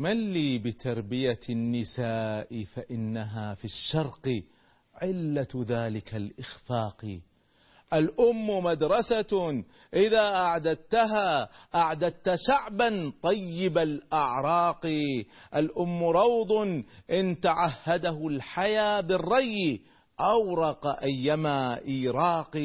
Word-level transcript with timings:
من 0.00 0.32
لي 0.32 0.58
بتربية 0.58 1.40
النساء 1.50 2.64
فإنها 2.64 3.54
في 3.54 3.64
الشرق 3.64 4.42
علة 4.94 5.64
ذلك 5.66 6.14
الإخفاق. 6.14 7.18
الأم 7.94 8.64
مدرسة 8.64 9.62
إذا 9.94 10.20
أعددتها 10.20 11.48
أعددت 11.74 12.34
شعبا 12.48 13.12
طيب 13.22 13.78
الأعراق. 13.78 14.86
الأم 15.56 16.04
روض 16.04 16.82
إن 17.10 17.40
تعهده 17.40 18.28
الحيا 18.28 19.00
بالري 19.00 19.80
أورق 20.20 20.86
أيما 21.02 21.84
إيراق 21.84 22.56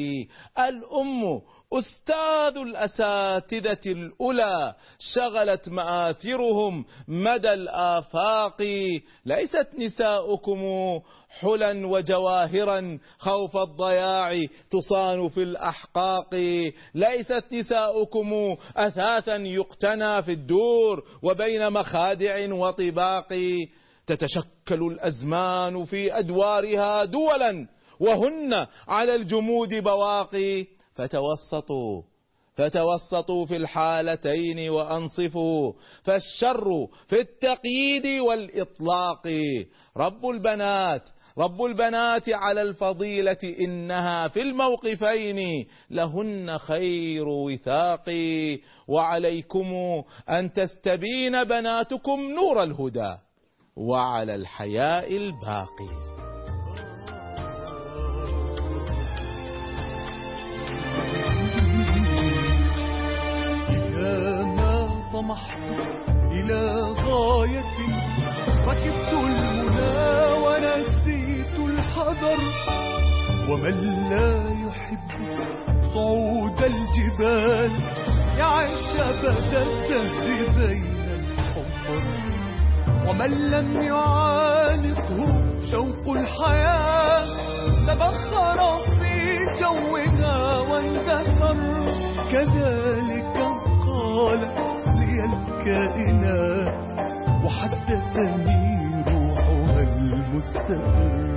الأم 0.58 1.40
أستاذ 1.72 2.56
الأساتذة 2.56 3.80
الأولى 3.86 4.74
شغلت 4.98 5.68
مآثرهم 5.68 6.84
مدى 7.08 7.52
الآفاق. 7.52 8.62
ليست 9.26 9.68
نساؤكم 9.78 10.60
حلا 11.28 11.86
وجواهرا 11.86 12.98
خوف 13.18 13.56
الضياع 13.56 14.46
تصان 14.70 15.28
في 15.28 15.42
الأحقاق. 15.42 16.34
ليست 16.94 17.44
نساؤكم 17.52 18.56
أثاثا 18.76 19.36
يقتنى 19.36 20.22
في 20.22 20.32
الدور 20.32 21.04
وبين 21.22 21.72
مخادع 21.72 22.54
وطباق. 22.54 23.28
تتشكل 24.06 24.82
الأزمان 24.82 25.84
في 25.84 26.18
أدوارها 26.18 27.04
دولا 27.04 27.68
وهن 28.00 28.66
على 28.88 29.14
الجمود 29.14 29.74
بواقي 29.74 30.75
فتوسطوا 30.96 32.02
فتوسطوا 32.56 33.46
في 33.46 33.56
الحالتين 33.56 34.70
وأنصفوا 34.70 35.72
فالشر 36.02 36.88
في 37.08 37.20
التقييد 37.20 38.20
والإطلاق. 38.20 39.28
رب 39.96 40.26
البنات 40.26 41.10
رب 41.38 41.62
البنات 41.64 42.28
على 42.28 42.62
الفضيلة 42.62 43.38
إنها 43.60 44.28
في 44.28 44.42
الموقفين 44.42 45.66
لهن 45.90 46.58
خير 46.58 47.28
وثاق. 47.28 48.04
وعليكم 48.88 50.02
أن 50.28 50.52
تستبين 50.52 51.44
بناتكم 51.44 52.20
نور 52.20 52.62
الهدى 52.62 53.16
وعلى 53.76 54.34
الحياء 54.34 55.16
الباقي. 55.16 56.15
طمحت 65.26 65.58
إلى 66.32 66.94
غاية 67.06 67.74
ركبت 68.66 69.12
المنى 69.12 70.32
ونسيت 70.44 71.58
الحذر. 71.58 72.38
ومن 73.50 73.76
لا 74.10 74.30
يحب 74.66 75.10
صعود 75.94 76.62
الجبال 76.62 77.70
يعيش 78.38 78.96
أبد 78.98 79.54
الدهر 79.54 80.48
بين 80.58 80.96
الحفر. 81.10 82.02
ومن 83.08 83.50
لم 83.50 83.82
يعانقه 83.82 85.42
شوق 85.70 86.16
الحياة 86.16 87.26
تبخر 87.86 88.78
في 89.00 89.38
جوها 89.60 90.58
واندثر. 90.58 91.56
كذلك 92.32 93.36
قالت 93.86 94.75
الكائنات 95.66 96.74
وحدثني 97.44 99.02
روحها 99.06 99.82
المستقر. 99.82 101.35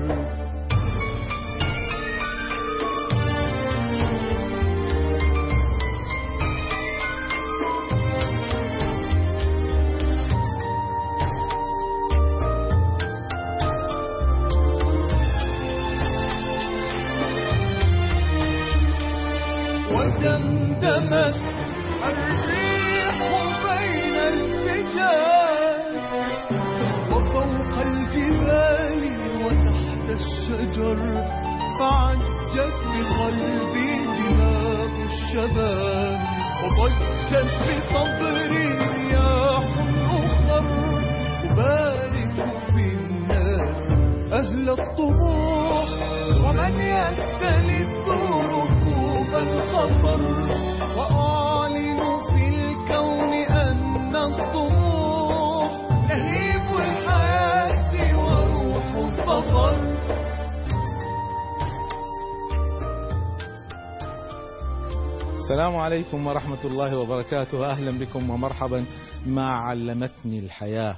السلام 65.60 65.76
عليكم 65.76 66.28
ورحمة 66.28 66.66
الله 66.66 66.98
وبركاته. 66.98 67.72
أهلا 67.72 67.92
بكم 68.00 68.30
ومرحبا 68.30 68.86
ما 69.26 69.50
علمتني 69.50 70.40
الحياة. 70.40 70.98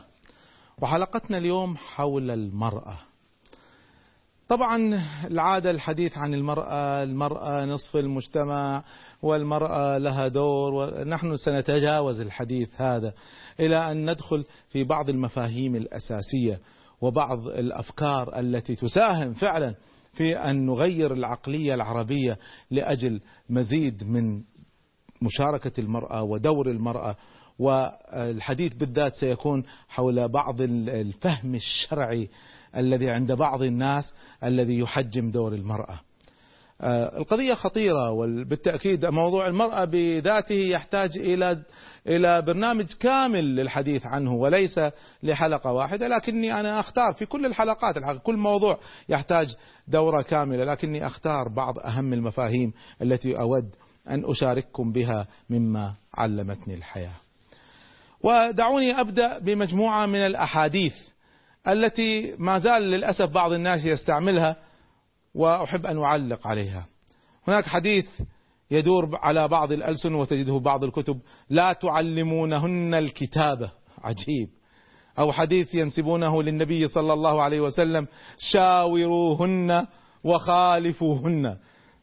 وحلقتنا 0.82 1.38
اليوم 1.38 1.78
حول 1.78 2.32
المرأة. 2.32 2.98
طبعا 4.48 5.02
العادة 5.26 5.72
الحديث 5.72 6.18
عن 6.18 6.34
المرأة 6.34 7.04
المرأة 7.04 7.66
نصف 7.66 7.98
المجتمع 7.98 8.84
والمرأة 9.22 9.98
لها 9.98 10.28
دور 10.28 10.74
ونحن 10.74 11.36
سنتجاوز 11.36 12.22
الحديث 12.22 12.70
هذا 12.76 13.14
إلى 13.60 13.92
أن 13.92 14.12
ندخل 14.12 14.46
في 14.70 14.84
بعض 14.84 15.10
المفاهيم 15.10 15.76
الأساسية 15.76 16.60
وبعض 17.02 17.48
الأفكار 17.48 18.40
التي 18.40 18.76
تساهم 18.76 19.34
فعلا 19.34 19.76
في 20.14 20.38
أن 20.38 20.66
نغير 20.66 21.14
العقلية 21.14 21.74
العربية 21.74 22.38
لأجل 22.72 23.22
مزيد 23.50 24.04
من 24.04 24.42
مشاركة 25.22 25.80
المرأة 25.80 26.24
ودور 26.24 26.72
المرأة 26.72 27.16
والحديث 27.60 28.74
بالذات 28.74 29.14
سيكون 29.14 29.64
حول 29.90 30.28
بعض 30.28 30.62
الفهم 30.62 31.56
الشرعي 31.56 32.30
الذي 32.78 33.10
عند 33.10 33.32
بعض 33.32 33.64
الناس 33.64 34.14
الذي 34.44 34.80
يحجم 34.80 35.32
دور 35.32 35.54
المرأة. 35.54 36.00
القضية 37.18 37.54
خطيرة 37.54 38.12
وبالتأكيد 38.12 39.06
موضوع 39.06 39.48
المرأة 39.48 39.86
بذاته 39.86 40.56
يحتاج 40.56 41.18
إلى 41.18 41.64
إلى 42.08 42.42
برنامج 42.42 42.86
كامل 43.00 43.56
للحديث 43.56 44.06
عنه 44.06 44.34
وليس 44.34 44.80
لحلقة 45.24 45.74
واحدة. 45.74 46.08
لكني 46.08 46.60
أنا 46.60 46.80
أختار 46.80 47.14
في 47.14 47.26
كل 47.26 47.46
الحلقات 47.46 48.20
كل 48.24 48.38
موضوع 48.38 48.80
يحتاج 49.10 49.56
دورة 49.88 50.22
كاملة. 50.22 50.64
لكني 50.64 51.06
أختار 51.06 51.48
بعض 51.50 51.80
أهم 51.80 52.14
المفاهيم 52.14 52.74
التي 53.02 53.40
أود 53.40 53.76
أن 54.12 54.24
أشارككم 54.26 54.92
بها 54.92 55.28
مما 55.50 55.94
علمتني 56.14 56.74
الحياة. 56.74 57.16
ودعوني 58.24 59.02
أبدأ 59.02 59.40
بمجموعة 59.40 60.06
من 60.06 60.20
الأحاديث 60.20 60.96
التي 61.68 62.36
ما 62.38 62.60
زال 62.60 62.84
للأسف 62.84 63.30
بعض 63.30 63.52
الناس 63.52 63.86
يستعملها 63.86 64.56
وأحب 65.36 65.86
أن 65.86 65.98
أعلق 65.98 66.48
عليها. 66.48 66.86
هناك 67.48 67.66
حديث 67.66 68.08
يدور 68.72 69.20
على 69.22 69.48
بعض 69.48 69.72
الألسن 69.72 70.14
وتجده 70.16 70.60
بعض 70.60 70.84
الكتب 70.84 71.20
لا 71.50 71.74
تعلمونهن 71.74 72.94
الكتابة 72.94 73.72
عجيب. 74.04 74.50
أو 75.20 75.32
حديث 75.32 75.76
ينسبونه 75.76 76.44
للنبي 76.44 76.88
صلى 76.88 77.14
الله 77.14 77.42
عليه 77.42 77.60
وسلم 77.60 78.08
شاوروهن 78.38 79.88
وخالفوهن. 80.24 81.58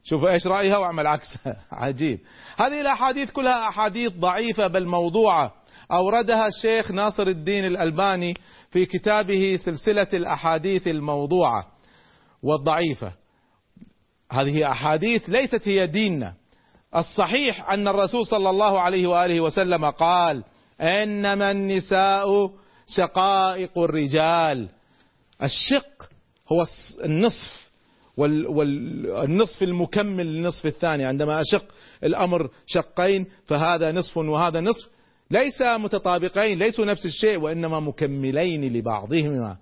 شوف 0.09 0.25
إيش 0.25 0.47
رأيها 0.47 0.79
وأعمل 0.79 1.07
عكسها 1.07 1.57
عجيب. 1.73 2.21
هذه 2.57 2.81
الأحاديث 2.81 3.31
كلها 3.31 3.69
أحاديث 3.69 4.13
ضعيفة 4.13 4.67
بل 4.67 4.87
موضوعة. 4.87 5.53
أوردها 5.93 6.49
الشيخ 6.49 6.91
ناصر 6.91 7.23
الدين 7.23 7.65
الألباني 7.65 8.35
في 8.71 8.87
كتابه 8.87 9.59
سلسلة 9.65 10.09
الأحاديث 10.13 10.87
الموضوعة 10.89 11.67
والضعيفة. 12.43 13.13
هذه 14.33 14.71
أحاديث 14.71 15.29
ليست 15.29 15.69
هي 15.69 15.87
ديننا. 15.87 16.35
الصحيح 16.97 17.71
أن 17.71 17.89
الرسول 17.89 18.27
صلى 18.27 18.51
الله 18.51 18.81
عليه 18.81 19.07
وآله 19.07 19.41
وسلم 19.41 19.85
قال 19.85 20.45
إنما 20.81 21.51
النساء 21.51 22.51
شقائق 22.87 23.79
الرجال. 23.79 24.69
الشق 25.43 26.11
هو 26.53 26.67
النصف 27.05 27.68
والنصف 28.19 29.63
المكمل 29.63 30.27
للنصف 30.27 30.67
الثاني. 30.67 31.05
عندما 31.05 31.41
أشق 31.41 31.65
الأمر 32.05 32.51
شقين 32.67 33.27
فهذا 33.47 33.93
نصف 33.93 34.17
وهذا 34.17 34.61
نصف 34.61 34.89
ليس 35.31 35.63
متطابقين 35.63 36.59
ليسوا 36.59 36.85
نفس 36.85 37.07
الشيء 37.07 37.41
وإنما 37.41 37.81
مكملين 37.81 38.73
لبعضهما. 38.73 39.57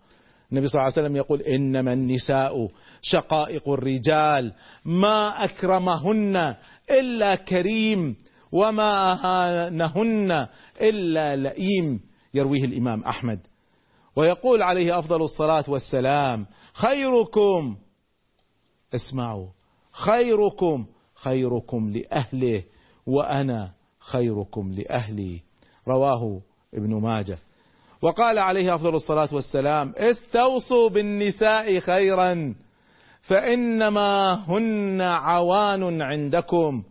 النبي 0.53 0.69
صلى 0.69 0.75
الله 0.81 0.93
عليه 0.93 1.03
وسلم 1.07 1.17
يقول 1.17 1.41
إنما 1.43 1.93
النساء 1.93 2.69
شقائق 3.03 3.69
الرجال 3.69 4.53
ما 4.85 5.45
أكرمهن 5.45 6.55
إلا 6.91 7.35
كريم 7.35 8.17
وما 8.53 9.13
أهانهن 9.13 10.47
إلا 10.81 11.37
لئيم 11.37 12.01
يرويه 12.35 12.65
الإمام 12.65 13.03
أحمد. 13.03 13.39
ويقول 14.17 14.63
عليه 14.63 14.99
أفضل 14.99 15.23
الصلاة 15.23 15.65
والسلام 15.69 16.47
خيركم 16.75 17.77
اسمعوا. 18.95 19.47
خيركم 19.93 20.87
خيركم 21.15 21.91
لأهله 21.91 22.63
وأنا 23.07 23.71
خيركم 23.99 24.73
لأهلي. 24.73 25.41
رواه 25.89 26.41
ابن 26.75 26.95
ماجه. 26.95 27.39
وقال 28.03 28.39
عليه 28.39 28.75
أفضل 28.75 28.95
الصلاة 28.95 29.29
والسلام 29.33 29.93
استوصوا 29.97 30.89
بالنساء 30.89 31.79
خيرا 31.81 32.55
فإنما 33.23 34.35
هن 34.35 35.01
عوان 35.01 36.03
عندكم. 36.03 36.83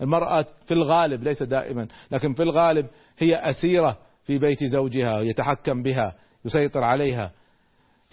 المرأة 0.00 0.46
في 0.66 0.74
الغالب 0.74 1.22
ليس 1.22 1.42
دائما 1.42 1.88
لكن 2.10 2.34
في 2.34 2.42
الغالب 2.42 2.86
هي 3.18 3.50
أسيرة 3.50 3.98
في 4.24 4.38
بيت 4.38 4.64
زوجها 4.64 5.20
يتحكم 5.20 5.82
بها 5.82 6.14
يسيطر 6.44 6.84
عليها. 6.84 7.32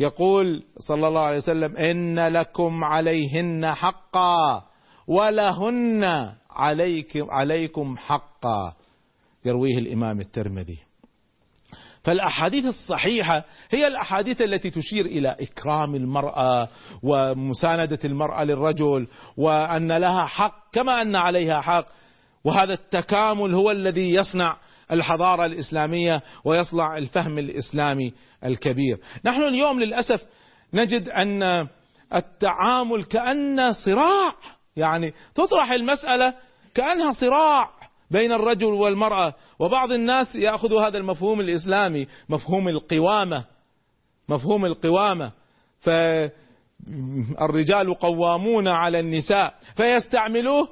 يقول 0.01 0.63
صلى 0.80 1.07
الله 1.07 1.21
عليه 1.21 1.38
وسلم 1.38 1.77
إن 1.77 2.27
لكم 2.27 2.83
عليهن 2.83 3.74
حقا 3.74 4.63
ولهن 5.07 6.33
عليكم 6.51 7.31
عليكم 7.31 7.98
حقا. 7.98 8.74
يرويه 9.45 9.77
الإمام 9.77 10.19
الترمذي. 10.19 10.77
فالأحاديث 12.03 12.65
الصحيحة 12.65 13.45
هي 13.69 13.88
الأحاديث 13.88 14.42
التي 14.42 14.69
تشير 14.69 15.06
إلى 15.06 15.38
إكرام 15.39 15.95
المرأة 15.95 16.68
ومساندة 17.03 18.00
المرأة 18.06 18.44
للرجل 18.44 19.07
وأن 19.38 19.92
لها 19.92 20.25
حق 20.25 20.71
كما 20.71 21.01
أن 21.01 21.15
عليها 21.15 21.62
حق. 21.62 21.86
وهذا 22.44 22.74
التكامل 22.74 23.53
هو 23.53 23.71
الذي 23.71 24.13
يصنع 24.13 24.57
الحضارة 24.92 25.46
الإسلامية 25.46 26.22
ويصنع 26.46 26.98
الفهم 26.98 27.38
الإسلامي 27.38 28.14
الكبير. 28.46 29.00
نحن 29.26 29.42
اليوم 29.42 29.80
للأسف 29.80 30.22
نجد 30.74 31.10
أن 31.10 31.68
التعامل 32.16 33.04
كأن 33.04 33.74
صراع 33.74 34.36
يعني 34.76 35.14
تطرح 35.36 35.72
المسألة 35.72 36.34
كأنها 36.74 37.14
صراع 37.14 37.70
بين 38.12 38.32
الرجل 38.32 38.74
والمرأة 38.74 39.34
وبعض 39.60 39.92
الناس 39.92 40.36
يأخذ 40.36 40.78
هذا 40.78 40.98
المفهوم 40.98 41.40
الإسلامي 41.42 42.08
مفهوم 42.30 42.68
القوامة 42.68 43.46
مفهوم 44.30 44.66
القوامة 44.66 45.32
فالرجال 46.90 47.94
قوامون 48.00 48.68
على 48.68 49.00
النساء 49.00 49.54
فيستعملوه 49.76 50.70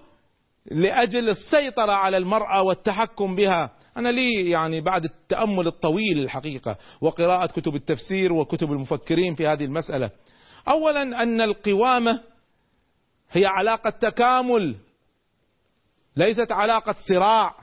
لأجل 0.72 1.30
السيطرة 1.30 1.92
على 1.92 2.18
المرأة 2.18 2.62
والتحكم 2.62 3.36
بها. 3.36 3.72
أنا 3.98 4.10
لي 4.10 4.50
يعني 4.50 4.82
بعد 4.82 5.04
التأمل 5.04 5.68
الطويل 5.68 6.20
الحقيقة 6.20 6.78
وقراءة 7.02 7.46
كتب 7.46 7.76
التفسير 7.76 8.34
وكتب 8.34 8.72
المفكرين 8.72 9.36
في 9.36 9.48
هذه 9.48 9.66
المسألة. 9.66 10.12
أولا 10.68 11.24
أن 11.24 11.42
القوامة 11.42 12.22
هي 13.32 13.46
علاقة 13.46 13.90
تكامل 13.90 14.76
ليست 16.16 16.52
علاقة 16.52 16.96
صراع. 17.08 17.56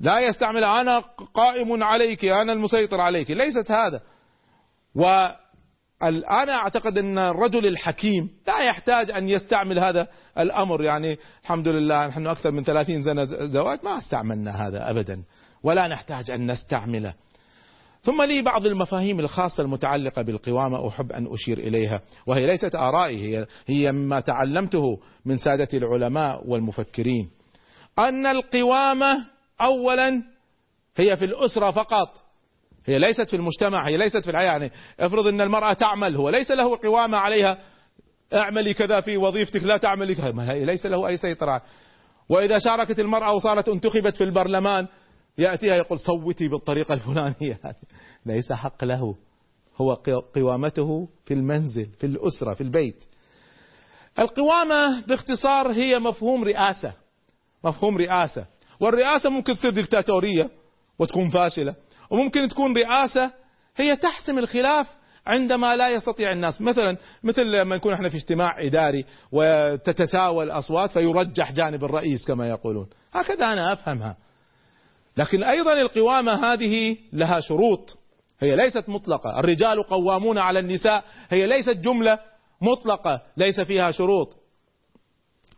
لا 0.00 0.20
يستعمل 0.20 0.64
أنا 0.64 0.98
قائم 1.34 1.82
عليك 1.82 2.24
أنا 2.24 2.52
المسيطر 2.52 3.00
عليك 3.00 3.30
ليست 3.30 3.70
هذا. 3.70 4.00
وأنا 6.02 6.52
أعتقد 6.52 6.98
أن 6.98 7.18
الرجل 7.18 7.66
الحكيم 7.66 8.30
لا 8.46 8.58
يحتاج 8.58 9.10
أن 9.10 9.28
يستعمل 9.28 9.78
هذا 9.78 10.08
الأمر. 10.38 10.82
يعني 10.82 11.18
الحمد 11.42 11.68
لله 11.68 12.06
نحن 12.06 12.26
أكثر 12.26 12.50
من 12.50 12.64
ثلاثين 12.64 13.02
سنة 13.02 13.24
زواج 13.24 13.78
ما 13.84 13.98
استعملنا 13.98 14.68
هذا 14.68 14.90
أبدا 14.90 15.22
ولا 15.62 15.88
نحتاج 15.88 16.30
أن 16.30 16.50
نستعمله. 16.50 17.14
ثم 18.02 18.22
لي 18.22 18.42
بعض 18.42 18.66
المفاهيم 18.66 19.20
الخاصة 19.20 19.62
المتعلقة 19.62 20.22
بالقوامة 20.22 20.88
أحب 20.88 21.12
أن 21.12 21.26
أشير 21.32 21.58
إليها 21.58 22.00
وهي 22.26 22.46
ليست 22.46 22.74
آرائي 22.74 23.18
هي, 23.18 23.46
هي 23.66 23.92
مما 23.92 24.20
تعلمته 24.20 25.00
من 25.24 25.36
سادة 25.36 25.68
العلماء 25.74 26.50
والمفكرين. 26.50 27.30
أن 27.98 28.26
القوامة 28.26 29.26
أولا 29.60 30.22
هي 30.96 31.16
في 31.16 31.24
الأسرة 31.24 31.70
فقط 31.70 32.21
هي 32.86 32.98
ليست 32.98 33.30
في 33.30 33.36
المجتمع 33.36 33.88
هي 33.88 33.96
ليست 33.96 34.24
في 34.24 34.30
الحياة 34.30 34.46
يعني 34.46 34.70
افرض 35.00 35.26
أن 35.26 35.40
المرأة 35.40 35.72
تعمل 35.72 36.16
هو 36.16 36.28
ليس 36.28 36.50
له 36.50 36.76
قوامة 36.76 37.18
عليها 37.18 37.58
اعملي 38.34 38.74
كذا 38.74 39.00
في 39.00 39.16
وظيفتك 39.16 39.64
لا 39.64 39.76
تعملي 39.76 40.14
كذا 40.14 40.64
ليس 40.64 40.86
له 40.86 41.08
أي 41.08 41.16
سيطرة. 41.16 41.62
وإذا 42.28 42.58
شاركت 42.58 43.00
المرأة 43.00 43.32
وصارت 43.32 43.68
انتخبت 43.68 44.16
في 44.16 44.24
البرلمان 44.24 44.88
يأتيها 45.38 45.74
يقول 45.74 45.98
صوتي 45.98 46.48
بالطريقة 46.48 46.94
الفلانية. 46.94 47.60
ليس 48.26 48.52
حق 48.52 48.84
له 48.84 49.14
هو 49.76 49.94
قوامته 50.34 51.08
في 51.24 51.34
المنزل 51.34 51.86
في 51.86 52.06
الأسرة 52.06 52.54
في 52.54 52.60
البيت. 52.60 53.04
القوامة 54.18 55.06
باختصار 55.06 55.72
هي 55.72 55.98
مفهوم 55.98 56.44
رئاسة 56.44 56.94
مفهوم 57.64 57.98
رئاسة. 57.98 58.46
والرئاسة 58.80 59.30
ممكن 59.30 59.52
تصير 59.52 59.70
دكتاتورية 59.70 60.50
وتكون 60.98 61.28
فاشلة. 61.28 61.74
وممكن 62.12 62.48
تكون 62.48 62.76
رئاسة 62.76 63.32
هي 63.76 63.96
تحسم 63.96 64.38
الخلاف 64.38 64.86
عندما 65.26 65.76
لا 65.76 65.88
يستطيع 65.88 66.32
الناس. 66.32 66.60
مثلا 66.60 66.96
مثل 67.22 67.42
لما 67.42 67.76
نكون 67.76 67.92
إحنا 67.92 68.08
في 68.08 68.16
اجتماع 68.16 68.60
إداري 68.60 69.04
وتتساوى 69.32 70.44
الاصوات 70.44 70.90
فيرجح 70.90 71.52
جانب 71.52 71.84
الرئيس 71.84 72.26
كما 72.26 72.48
يقولون. 72.48 72.86
هكذا 73.12 73.52
أنا 73.52 73.72
أفهمها. 73.72 74.16
لكن 75.16 75.44
أيضا 75.44 75.72
القوامة 75.72 76.52
هذه 76.52 76.96
لها 77.12 77.40
شروط. 77.40 77.98
هي 78.40 78.56
ليست 78.56 78.88
مطلقة. 78.88 79.40
الرجال 79.40 79.82
قوامون 79.82 80.38
على 80.38 80.58
النساء. 80.58 81.04
هي 81.30 81.46
ليست 81.46 81.76
جملة 81.76 82.18
مطلقة. 82.60 83.20
ليس 83.36 83.60
فيها 83.60 83.90
شروط. 83.90 84.36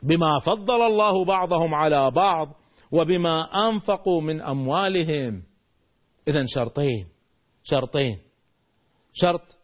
بما 0.02 0.38
فضل 0.44 0.82
الله 0.82 1.24
بعضهم 1.24 1.74
على 1.74 2.10
بعض 2.10 2.48
وبما 2.92 3.68
أنفقوا 3.68 4.20
من 4.20 4.40
أموالهم. 4.40 5.42
إذا 6.28 6.44
شرطين. 6.46 7.06
شرطين. 7.64 8.18
شرط 9.12 9.58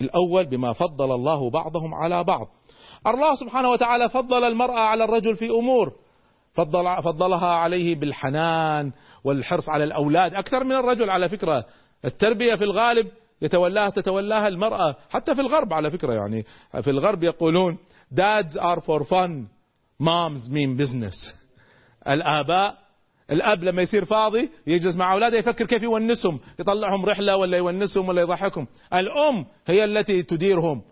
الأول 0.00 0.46
بما 0.46 0.72
فضل 0.72 1.12
الله 1.12 1.50
بعضهم 1.50 1.94
على 1.94 2.24
بعض. 2.24 2.48
الله 3.06 3.34
سبحانه 3.34 3.70
وتعالى 3.70 4.08
فضل 4.08 4.44
المرأة 4.44 4.80
على 4.80 5.04
الرجل 5.04 5.36
في 5.36 5.50
أمور. 5.50 5.92
فضل 6.52 7.02
فضلها 7.02 7.54
عليه 7.54 7.94
بالحنان 7.94 8.92
والحرص 9.24 9.68
على 9.68 9.84
الأولاد. 9.84 10.34
أكثر 10.34 10.64
من 10.64 10.76
الرجل 10.76 11.10
على 11.10 11.28
فكرة. 11.28 11.64
التربية 12.04 12.54
في 12.54 12.64
الغالب 12.64 13.08
يتولاها 13.42 13.90
تتولاها 13.90 14.48
المرأة. 14.48 14.96
حتى 15.10 15.34
في 15.34 15.40
الغرب 15.40 15.72
على 15.72 15.90
فكرة 15.90 16.12
يعني. 16.12 16.46
في 16.82 16.90
الغرب 16.90 17.22
يقولون 17.22 17.78
dads 18.14 18.56
are 18.56 18.80
for 18.80 19.04
fun. 19.04 19.46
Moms 20.02 20.48
mean 20.48 20.76
business. 20.76 21.34
الآباء 22.08 22.78
الأب 23.30 23.64
لما 23.64 23.82
يصير 23.82 24.04
فاضي 24.04 24.50
يجلس 24.66 24.96
مع 24.96 25.12
أولاده 25.12 25.36
يفكر 25.38 25.66
كيف 25.66 25.82
يونسهم 25.82 26.40
يطلعهم 26.58 27.06
رحلة 27.06 27.36
ولا 27.36 27.56
يونسهم 27.56 28.08
ولا 28.08 28.22
يضحكهم. 28.22 28.66
الأم 28.94 29.46
هي 29.66 29.84
التي 29.84 30.22
تديرهم. 30.22 30.82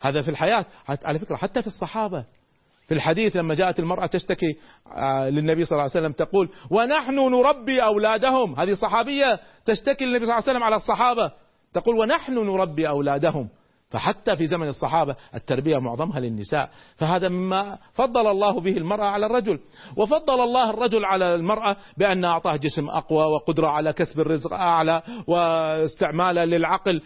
هذا 0.00 0.22
في 0.22 0.30
الحياة. 0.30 0.66
على 1.04 1.18
فكرة 1.18 1.36
حتى 1.36 1.60
في 1.60 1.66
الصحابة. 1.66 2.24
في 2.86 2.94
الحديث 2.94 3.36
لما 3.36 3.54
جاءت 3.54 3.78
المرأة 3.78 4.06
تشتكي 4.06 4.56
آه، 4.96 5.28
للنبي 5.28 5.64
صلى 5.64 5.72
الله 5.72 5.82
عليه 5.82 6.06
وسلم 6.06 6.12
تقول 6.12 6.50
ونحن 6.70 7.14
نربي 7.14 7.84
أولادهم. 7.84 8.54
هذه 8.54 8.74
صحابية 8.74 9.40
تشتكي 9.64 10.04
للنبي 10.04 10.26
صلى 10.26 10.32
الله 10.32 10.42
عليه 10.42 10.52
وسلم 10.52 10.62
على 10.62 10.76
الصحابة. 10.76 11.32
تقول 11.74 11.98
ونحن 11.98 12.32
نربي 12.32 12.88
أولادهم. 12.88 13.48
فحتى 13.94 14.36
في 14.36 14.46
زمن 14.46 14.68
الصحابة 14.68 15.16
التربية 15.34 15.78
معظمها 15.78 16.20
للنساء 16.20 16.70
فهذا 16.96 17.28
مما 17.28 17.78
فضل 17.92 18.26
الله 18.26 18.60
به 18.60 18.76
المرأة 18.76 19.04
على 19.04 19.26
الرجل. 19.26 19.60
وفضل 19.96 20.40
الله 20.40 20.70
الرجل 20.70 21.04
على 21.04 21.34
المرأة 21.34 21.76
بأن 21.96 22.24
أعطاه 22.24 22.56
جسم 22.56 22.88
أقوى 22.88 23.24
وقدرة 23.24 23.68
على 23.68 23.92
كسب 23.92 24.20
الرزق 24.20 24.52
أعلى 24.52 25.02
واستعماله 25.26 26.44
للعقل. 26.44 27.02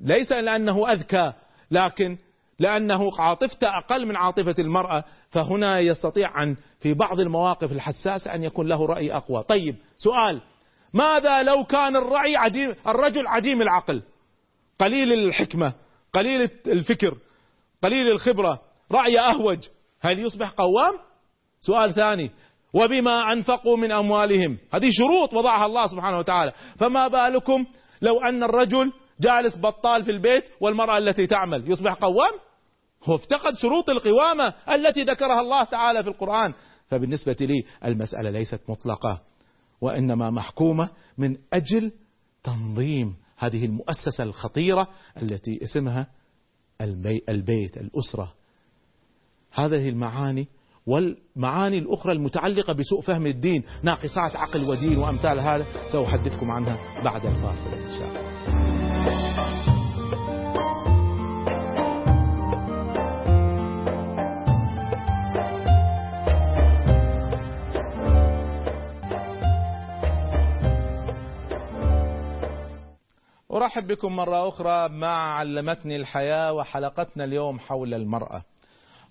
ليس 0.00 0.32
لأنه 0.32 0.92
أذكى 0.92 1.32
لكن 1.70 2.18
لأنه 2.58 3.08
عاطفته 3.18 3.78
أقل 3.78 4.06
من 4.06 4.16
عاطفة 4.16 4.54
المرأة 4.58 5.04
فهنا 5.30 5.78
يستطيع 5.78 6.42
أن 6.42 6.56
في 6.80 6.94
بعض 6.94 7.20
المواقف 7.20 7.72
الحساسة 7.72 8.34
أن 8.34 8.44
يكون 8.44 8.68
له 8.68 8.86
رأي 8.86 9.12
أقوى. 9.12 9.42
طيب 9.42 9.76
سؤال. 9.98 10.40
ماذا 10.94 11.42
لو 11.42 11.64
كان 11.64 11.96
الرعي 11.96 12.36
عديم 12.36 12.74
الرجل 12.86 13.26
عديم 13.26 13.62
العقل؟ 13.62 14.02
قليل 14.80 15.12
الحكمة. 15.12 15.72
قليل 16.12 16.50
الفكر 16.66 17.16
قليل 17.82 18.06
الخبرة 18.12 18.60
رعي 18.92 19.20
أهوج. 19.20 19.58
هل 20.00 20.18
يصبح 20.18 20.50
قوام؟ 20.50 20.94
سؤال 21.60 21.94
ثاني. 21.94 22.30
وبما 22.74 23.32
أنفقوا 23.32 23.76
من 23.76 23.92
أموالهم. 23.92 24.58
هذه 24.72 24.90
شروط 24.90 25.34
وضعها 25.34 25.66
الله 25.66 25.86
سبحانه 25.86 26.18
وتعالى. 26.18 26.52
فما 26.76 27.08
بالكم 27.08 27.66
لو 28.02 28.20
أن 28.20 28.42
الرجل 28.42 28.92
جالس 29.20 29.58
بطال 29.58 30.04
في 30.04 30.10
البيت 30.10 30.44
والمرأة 30.60 30.98
التي 30.98 31.26
تعمل 31.26 31.70
يصبح 31.70 31.94
قوام؟ 31.94 32.32
هو 33.04 33.14
افتقد 33.14 33.54
شروط 33.56 33.90
القوامة 33.90 34.54
التي 34.68 35.02
ذكرها 35.02 35.40
الله 35.40 35.64
تعالى 35.64 36.02
في 36.02 36.08
القرآن. 36.08 36.54
فبالنسبة 36.88 37.36
لي 37.40 37.64
المسألة 37.84 38.30
ليست 38.30 38.60
مطلقة 38.68 39.20
وإنما 39.80 40.30
محكومة 40.30 40.88
من 41.18 41.36
أجل 41.52 41.92
تنظيم 42.44 43.16
هذه 43.40 43.64
المؤسسة 43.64 44.24
الخطيرة 44.24 44.88
التي 45.22 45.62
اسمها 45.62 46.06
البيت 47.28 47.76
الأسرة. 47.76 48.32
هذه 49.52 49.88
المعاني 49.88 50.48
والمعاني 50.86 51.78
الأخرى 51.78 52.12
المتعلقة 52.12 52.72
بسوء 52.72 53.00
فهم 53.00 53.26
الدين 53.26 53.62
ناقصات 53.82 54.36
عقل 54.36 54.64
ودين 54.64 54.98
وأمثال 54.98 55.40
هذا 55.40 55.66
سأحدثكم 55.92 56.50
عنها 56.50 57.02
بعد 57.04 57.26
الفاصل 57.26 57.74
إن 57.74 57.88
شاء 57.98 58.08
الله. 58.08 58.29
أرحب 73.70 73.86
بكم 73.86 74.16
مرة 74.16 74.48
أخرى 74.48 74.88
مع 74.88 75.38
علمتني 75.38 75.96
الحياة 75.96 76.52
وحلقتنا 76.52 77.24
اليوم 77.24 77.58
حول 77.58 77.94
المرأة. 77.94 78.42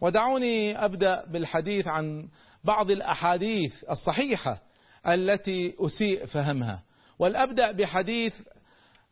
ودعوني 0.02 0.86
أبدأ 0.86 1.26
بالحديث 1.28 1.88
عن 1.88 2.28
بعض 2.64 2.92
الأحاديث 2.92 3.84
الصحيحة 3.90 4.62
التي 5.08 5.76
أسيء 5.80 6.26
فهمها. 6.26 6.84
والأبدأ 7.20 7.72
بحديث 7.72 8.34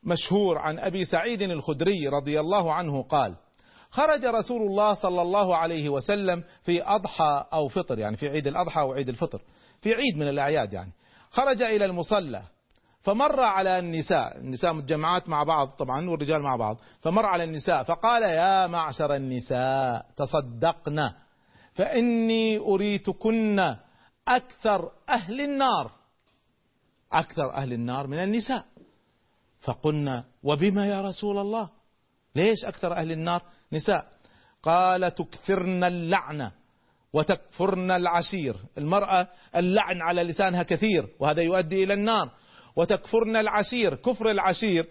مشهور 0.03 0.57
عن 0.57 0.79
أبي 0.79 1.05
سعيد 1.05 1.41
الخدري 1.41 2.07
رضي 2.07 2.39
الله 2.39 2.73
عنه 2.73 3.03
قال 3.03 3.35
خرج 3.89 4.25
رسول 4.25 4.61
الله 4.61 4.93
صلى 4.93 5.21
الله 5.21 5.55
عليه 5.55 5.89
وسلم 5.89 6.43
في 6.63 6.83
أضحى 6.83 7.45
أو 7.53 7.67
فطر 7.67 7.99
يعني 7.99 8.17
في 8.17 8.29
عيد 8.29 8.47
الأضحى 8.47 8.81
أو 8.81 8.93
عيد 8.93 9.09
الفطر 9.09 9.41
في 9.81 9.93
عيد 9.93 10.17
من 10.17 10.27
الأعياد 10.29 10.73
يعني 10.73 10.91
خرج 11.29 11.61
إلى 11.61 11.85
المصلى 11.85 12.43
فمر 13.07 13.39
على 13.39 13.79
النساء 13.79 14.37
النساء 14.37 14.73
متجمعات 14.73 15.29
مع 15.29 15.43
بعض 15.43 15.67
طبعا 15.67 16.09
والرجال 16.09 16.41
مع 16.41 16.55
بعض 16.55 16.77
فمر 17.01 17.25
على 17.25 17.43
النساء 17.43 17.83
فقال 17.83 18.23
يا 18.23 18.67
معشر 18.67 19.15
النساء 19.15 20.05
تصدقن 20.17 21.11
فإني 21.73 22.57
أريتكن 22.57 23.75
أكثر 24.27 24.91
أهل 25.09 25.41
النار 25.41 25.91
أكثر 27.11 27.53
أهل 27.53 27.73
النار 27.73 28.07
من 28.07 28.19
النساء. 28.19 28.65
فقلنا 29.59 30.23
وبما 30.43 30.87
يا 30.87 31.01
رسول 31.01 31.37
الله؟ 31.37 31.69
ليش 32.35 32.65
أكثر 32.65 32.93
أهل 32.93 33.11
النار؟ 33.11 33.41
نساء 33.73 34.07
قال 34.63 35.15
تكثرن 35.15 35.83
اللعنة 35.83 36.51
وتكفرن 37.13 37.91
العشير. 37.91 38.55
المرأة 38.77 39.27
اللعن 39.55 40.01
على 40.01 40.23
لسانها 40.23 40.63
كثير 40.63 41.07
وهذا 41.19 41.41
يؤدي 41.41 41.83
إلى 41.83 41.93
النار. 41.93 42.31
وتكفرن 42.77 43.35
العشير 43.35 43.95
كفر 43.95 44.31
العشير 44.31 44.87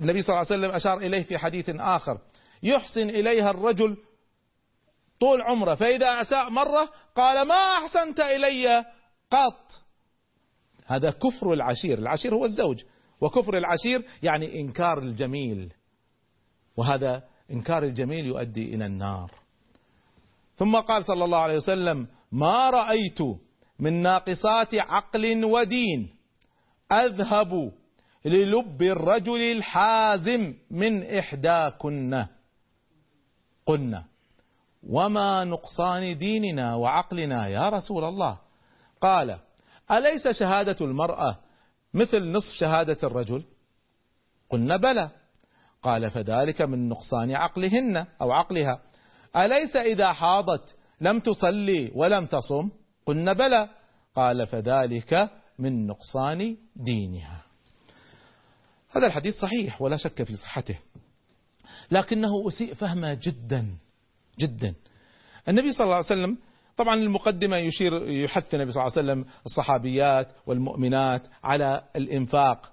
النبي 0.00 0.22
صلى 0.22 0.28
الله 0.28 0.46
عليه 0.50 0.60
وسلم 0.60 0.70
أشار 0.70 0.98
إليه 0.98 1.22
في 1.22 1.38
حديث 1.38 1.70
آخر. 1.70 2.18
يحسن 2.62 3.10
إليها 3.10 3.50
الرجل 3.50 3.96
طول 5.20 5.42
عمره 5.42 5.74
فإذا 5.74 6.20
أساء 6.20 6.50
مرة 6.50 6.88
قال 7.16 7.48
ما 7.48 7.54
أحسنت 7.54 8.20
إلي 8.20 8.84
قط. 9.30 9.80
هذا 10.86 11.10
كفر 11.10 11.52
العشير 11.52 11.98
العشير 11.98 12.34
هو 12.34 12.44
الزوج. 12.44 12.82
وكفر 13.20 13.56
العشير 13.56 14.04
يعني 14.22 14.60
إنكار 14.60 14.98
الجميل. 14.98 15.72
وهذا 16.76 17.22
إنكار 17.50 17.82
الجميل 17.82 18.26
يؤدي 18.26 18.74
إلى 18.74 18.86
النار. 18.86 19.30
ثم 20.56 20.76
قال 20.76 21.04
صلى 21.04 21.24
الله 21.24 21.38
عليه 21.38 21.56
وسلم 21.56 22.08
ما 22.32 22.70
رأيت 22.70 23.18
من 23.78 24.02
ناقصات 24.02 24.74
عقل 24.74 25.44
ودين. 25.44 26.15
أذهب 26.92 27.72
للب 28.24 28.82
الرجل 28.82 29.40
الحازم 29.40 30.54
من 30.70 31.18
إحداكن. 31.18 32.26
قلنا 33.66 34.04
وما 34.88 35.44
نقصان 35.44 36.18
ديننا 36.18 36.74
وعقلنا 36.74 37.48
يا 37.48 37.68
رسول 37.68 38.04
الله؟ 38.04 38.38
قال 39.00 39.38
أليس 39.90 40.28
شهادة 40.28 40.76
المرأة 40.80 41.38
مثل 41.94 42.32
نصف 42.32 42.54
شهادة 42.54 42.98
الرجل؟ 43.02 43.44
قلنا 44.50 44.76
بلى. 44.76 45.10
قال 45.82 46.10
فذلك 46.10 46.62
من 46.62 46.88
نقصان 46.88 47.34
عقلهن 47.34 48.06
أو 48.20 48.32
عقلها. 48.32 48.80
أليس 49.36 49.76
إذا 49.76 50.12
حاضت 50.12 50.76
لم 51.00 51.20
تصلي 51.20 51.92
ولم 51.94 52.26
تصم؟ 52.26 52.70
قلنا 53.06 53.32
بلى. 53.32 53.68
قال 54.14 54.46
فذلك 54.46 55.30
من 55.58 55.86
نقصان 55.86 56.56
دينها. 56.76 57.42
هذا 58.90 59.06
الحديث 59.06 59.34
صحيح 59.34 59.82
ولا 59.82 59.96
شك 59.96 60.22
في 60.22 60.36
صحته. 60.36 60.78
لكنه 61.90 62.48
أسيء 62.48 62.74
فهمه 62.74 63.18
جدا 63.22 63.66
جدا. 64.38 64.74
النبي 65.48 65.72
صلى 65.72 65.84
الله 65.84 65.94
عليه 65.94 66.06
وسلم 66.06 66.38
طبعا 66.76 66.94
المقدمة 66.94 67.56
يشير 67.56 68.08
يحث 68.10 68.54
النبي 68.54 68.72
صلى 68.72 68.82
الله 68.86 68.92
عليه 68.96 69.12
وسلم 69.12 69.24
الصحابيات 69.46 70.28
والمؤمنات 70.46 71.22
على 71.44 71.82
الإنفاق 71.96 72.72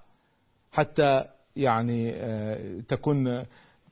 حتى 0.72 1.26
يعني 1.56 2.12
آه، 2.16 2.80
تكون 2.88 3.46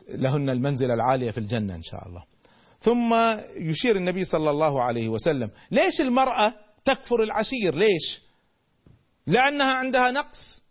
لهن 0.09 0.49
المنزلة 0.49 0.93
العالية 0.93 1.31
في 1.31 1.37
الجنة 1.37 1.75
إن 1.75 1.83
شاء 1.83 2.07
الله. 2.07 2.23
ثم 2.81 3.13
يشير 3.69 3.95
النبي 3.95 4.23
صلى 4.23 4.49
الله 4.49 4.81
عليه 4.81 5.09
وسلم 5.09 5.49
ليش 5.71 6.01
المرأة 6.01 6.53
تكفر 6.85 7.23
العشير؟ 7.23 7.75
ليش؟ 7.75 8.21
لأنها 9.27 9.73
عندها 9.73 10.11
نقص. 10.11 10.61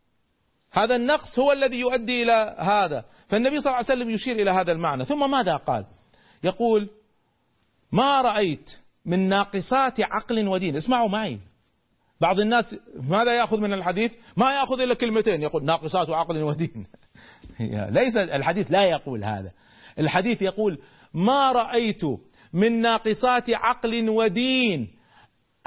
هذا 0.73 0.97
النقص 0.97 1.39
هو 1.39 1.53
الذي 1.53 1.81
يؤدي 1.81 2.23
إلى 2.23 2.57
هذا. 2.59 3.05
فالنبي 3.29 3.61
صلى 3.61 3.67
الله 3.67 3.77
عليه 3.77 3.87
وسلم 3.87 4.11
يشير 4.11 4.43
إلى 4.43 4.51
هذا 4.51 4.73
المعنى. 4.73 5.05
ثم 5.05 5.31
ماذا 5.31 5.57
قال؟ 5.57 5.85
يقول 6.45 6.91
ما 7.93 8.23
رأيت 8.23 8.71
من 9.05 9.29
ناقصات 9.29 10.01
عقل 10.01 10.49
ودين. 10.49 10.77
اسمعوا 10.77 11.09
معي. 11.09 11.39
بعض 12.21 12.41
الناس 12.41 12.77
ماذا 13.03 13.33
يأخذ 13.33 13.61
من 13.61 13.73
الحديث؟ 13.73 14.13
ما 14.37 14.53
يأخذ 14.53 14.81
إلا 14.81 14.95
كلمتين. 14.95 15.43
يقول 15.43 15.65
ناقصات 15.65 16.11
عقل 16.11 16.43
ودين. 16.43 16.87
ليس 17.99 18.17
الحديث 18.17 18.71
لا 18.71 18.85
يقول 18.85 19.25
هذا. 19.25 19.53
الحديث 19.99 20.43
يقول 20.43 20.79
ما 21.15 21.53
رأيت 21.53 22.03
من 22.53 22.81
ناقصات 22.81 23.51
عقل 23.51 24.09
ودين. 24.09 24.89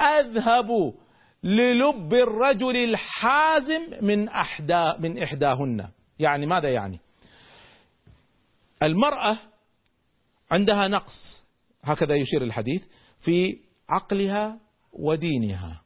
أذهب 0.00 0.94
للب 1.44 2.14
الرجل 2.14 2.76
الحازم 2.76 3.82
من 4.00 4.28
أحدى 4.28 4.92
من 4.98 5.22
إحداهن. 5.22 5.88
يعني 6.18 6.46
ماذا 6.46 6.68
يعني؟ 6.72 7.00
المرأة 8.82 9.38
عندها 10.50 10.88
نقص. 10.88 11.44
هكذا 11.82 12.14
يشير 12.14 12.42
الحديث 12.42 12.82
في 13.20 13.58
عقلها 13.88 14.60
ودينها. 14.92 15.80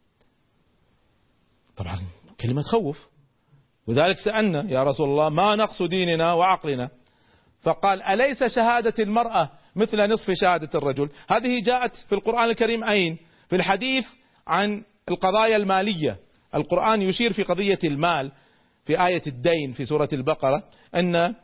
طبعا 1.77 2.01
كلمة 2.41 2.63
خوف. 2.63 3.09
وذلك 3.87 4.19
سألنا 4.19 4.71
يا 4.71 4.85
رسول 4.85 5.09
الله 5.09 5.29
ما 5.29 5.57
نقص 5.57 5.83
ديننا 5.83 6.33
وعقلنا؟ 6.33 6.91
فقال 7.61 8.03
أليس 8.03 8.45
شهادة 8.45 8.95
المرأة 8.99 9.51
مثل 9.77 10.13
نصف 10.13 10.31
شهادة 10.31 10.71
الرجل؟ 10.75 11.11
هذه 11.29 11.63
جاءت 11.63 11.97
في 11.97 12.15
القرآن 12.15 12.51
الكريم 12.51 12.85
أين؟ 12.85 13.19
في 13.49 13.57
الحديث 13.57 14.07
عن 14.47 14.83
القضايا 15.11 15.57
المالية. 15.57 16.17
القرآن 16.55 17.03
يشير 17.03 17.33
في 17.33 17.43
قضية 17.43 17.79
المال 17.85 18.33
في 18.85 19.07
آية 19.07 19.23
الدين 19.27 19.73
في 19.73 19.85
سورة 19.85 20.09
البقرة 20.13 20.63
أن 20.95 21.35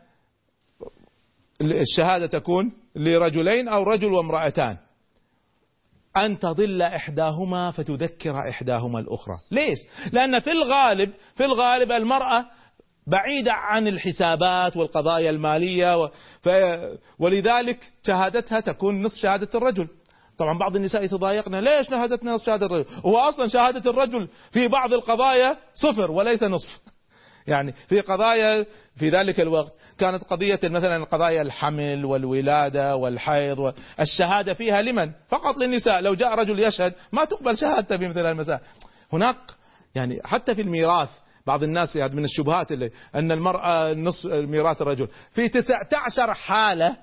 الشهادة 1.61 2.27
تكون 2.27 2.73
لرجلين 2.97 3.69
أو 3.69 3.83
رجل 3.83 4.13
وامرأتان. 4.13 4.77
أن 6.17 6.39
تضل 6.39 6.83
إحداهما 6.83 7.71
فتذكر 7.71 8.49
إحداهما 8.49 8.99
الأخرى. 8.99 9.35
ليش؟ 9.51 9.79
لأن 10.13 10.41
في 10.41 10.53
الغالب 10.53 11.11
في 11.35 11.45
الغالب 11.45 11.93
المرأة 11.93 12.47
بعيدة 13.07 13.53
عن 13.53 13.89
الحسابات 13.89 14.77
والقضايا 14.77 15.31
المالية 15.31 16.11
ولذلك 17.19 17.81
شهادتها 18.07 18.61
تكون 18.61 19.03
نصف 19.03 19.23
شهادة 19.23 19.49
الرجل. 19.55 19.89
طبعا 20.39 20.59
بعض 20.59 20.77
النساء 20.77 21.05
يتضايقن 21.05 21.55
ليش 21.55 21.89
شهادتنا 21.89 22.33
نصف 22.33 22.47
شهادة 22.47 22.67
الرجل؟ 22.67 22.87
هو 23.07 23.19
أصلا 23.19 23.47
شهادة 23.47 23.91
الرجل 23.91 24.29
في 24.51 24.69
بعض 24.69 24.93
القضايا 24.93 25.57
صفر 25.75 26.11
وليس 26.11 26.43
نصف. 26.43 26.81
يعني 27.47 27.73
في 27.89 28.01
قضايا 28.01 28.67
في 28.97 29.11
ذلك 29.11 29.41
الوقت 29.41 29.73
كانت 29.99 30.25
قضية 30.25 30.61
مثلا 30.65 31.05
قضايا 31.05 31.43
الحمل 31.43 32.05
والولادة 32.05 32.97
والحيض 32.97 33.59
والشهادة 33.59 34.55
فيها 34.55 34.83
لمن؟ 34.83 35.13
فقط 35.29 35.57
للنساء. 35.57 36.01
لو 36.01 36.15
جاء 36.15 36.35
رجل 36.35 36.59
يشهد 36.61 36.95
ما 37.13 37.25
تقبل 37.25 37.57
شهادته 37.57 37.97
في 37.97 38.09
مثل 38.09 38.27
المسائل 38.27 38.61
هناك 39.13 39.37
يعني 39.95 40.21
حتى 40.25 40.55
في 40.55 40.63
الميراث 40.63 41.09
بعض 41.47 41.63
الناس 41.63 41.97
يعني 41.97 42.17
من 42.17 42.25
الشبهات 42.25 42.73
اللي 42.73 42.91
أن 43.15 43.33
المرأة 43.33 43.93
نصف 43.93 44.27
ميراث 44.27 44.83
الرجل. 44.83 45.09
في 45.31 45.49
19 45.49 46.35
حالة 46.35 46.97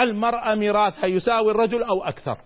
المرأة 0.00 0.54
ميراثها 0.54 1.06
يساوي 1.06 1.50
الرجل 1.50 1.82
أو 1.82 2.04
أكثر. 2.04 2.38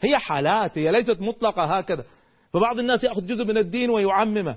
هي 0.00 0.18
حالات 0.18 0.78
هي 0.78 0.92
ليست 0.92 1.20
مطلقة 1.20 1.78
هكذا. 1.78 2.04
فبعض 2.52 2.78
الناس 2.78 3.04
يأخذ 3.04 3.26
جزء 3.26 3.44
من 3.44 3.58
الدين 3.58 3.90
ويعممه. 3.90 4.56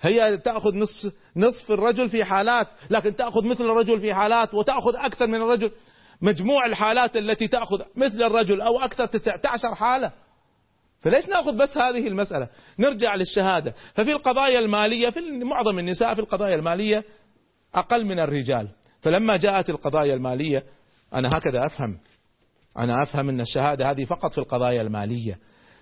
هي 0.00 0.38
تأخذ 0.38 0.76
نصف 0.76 1.12
نصف 1.36 1.70
الرجل 1.70 2.08
في 2.08 2.24
حالات 2.24 2.68
لكن 2.90 3.16
تأخذ 3.16 3.46
مثل 3.46 3.64
الرجل 3.64 4.00
في 4.00 4.14
حالات 4.14 4.54
وتأخذ 4.54 4.96
أكثر 4.96 5.26
من 5.26 5.42
الرجل. 5.42 5.70
مجموع 6.22 6.66
الحالات 6.66 7.16
التي 7.16 7.48
تأخذ 7.48 7.82
مثل 7.96 8.22
الرجل 8.22 8.60
أو 8.60 8.80
أكثر 8.80 9.06
19 9.06 9.74
حالة. 9.74 10.12
فليش 11.00 11.28
نأخذ 11.28 11.56
بس 11.56 11.76
هذه 11.76 12.08
المسألة؟ 12.08 12.48
نرجع 12.78 13.14
للشهادة. 13.14 13.74
ففي 13.94 14.12
القضايا 14.12 14.58
المالية 14.58 15.10
في 15.10 15.20
معظم 15.20 15.78
النساء 15.78 16.14
في 16.14 16.20
القضايا 16.20 16.54
المالية 16.54 17.04
أقل 17.74 18.04
من 18.04 18.20
الرجال. 18.20 18.68
فلما 19.00 19.36
جاءت 19.36 19.70
القضايا 19.70 20.14
المالية 20.14 20.64
أنا 21.14 21.38
هكذا 21.38 21.66
أفهم. 21.66 21.98
أنا 22.78 23.02
أفهم 23.02 23.28
أن 23.28 23.40
الشهادة 23.40 23.90
هذه 23.90 24.04
فقط 24.04 24.32
في 24.32 24.38
القضايا 24.38 24.82
المالية 24.82 25.38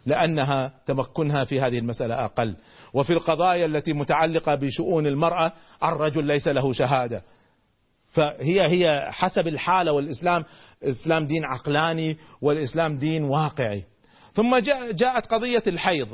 لأنها 0.07 0.73
تمكنها 0.87 1.45
في 1.45 1.61
هذه 1.61 1.79
المسألة 1.79 2.25
أقل. 2.25 2.57
وفي 2.95 3.13
القضايا 3.13 3.67
التي 3.67 3.93
متعلقة 3.93 4.55
بشؤون 4.55 5.07
المرأة 5.07 5.53
الرجل 5.85 6.25
ليس 6.25 6.49
له 6.49 6.73
شهادة. 6.73 7.23
فهي 8.13 8.61
هي 8.69 9.09
حسب 9.13 9.49
الحالة 9.49 9.93
والإسلام 9.93 10.45
الإسلام 10.83 11.27
دين 11.27 11.45
عقلاني 11.45 12.17
والإسلام 12.43 12.99
دين 12.99 13.25
واقعي. 13.25 13.85
ثم 14.35 14.57
جاءت 14.91 15.27
قضية 15.27 15.63
الحيض. 15.67 16.09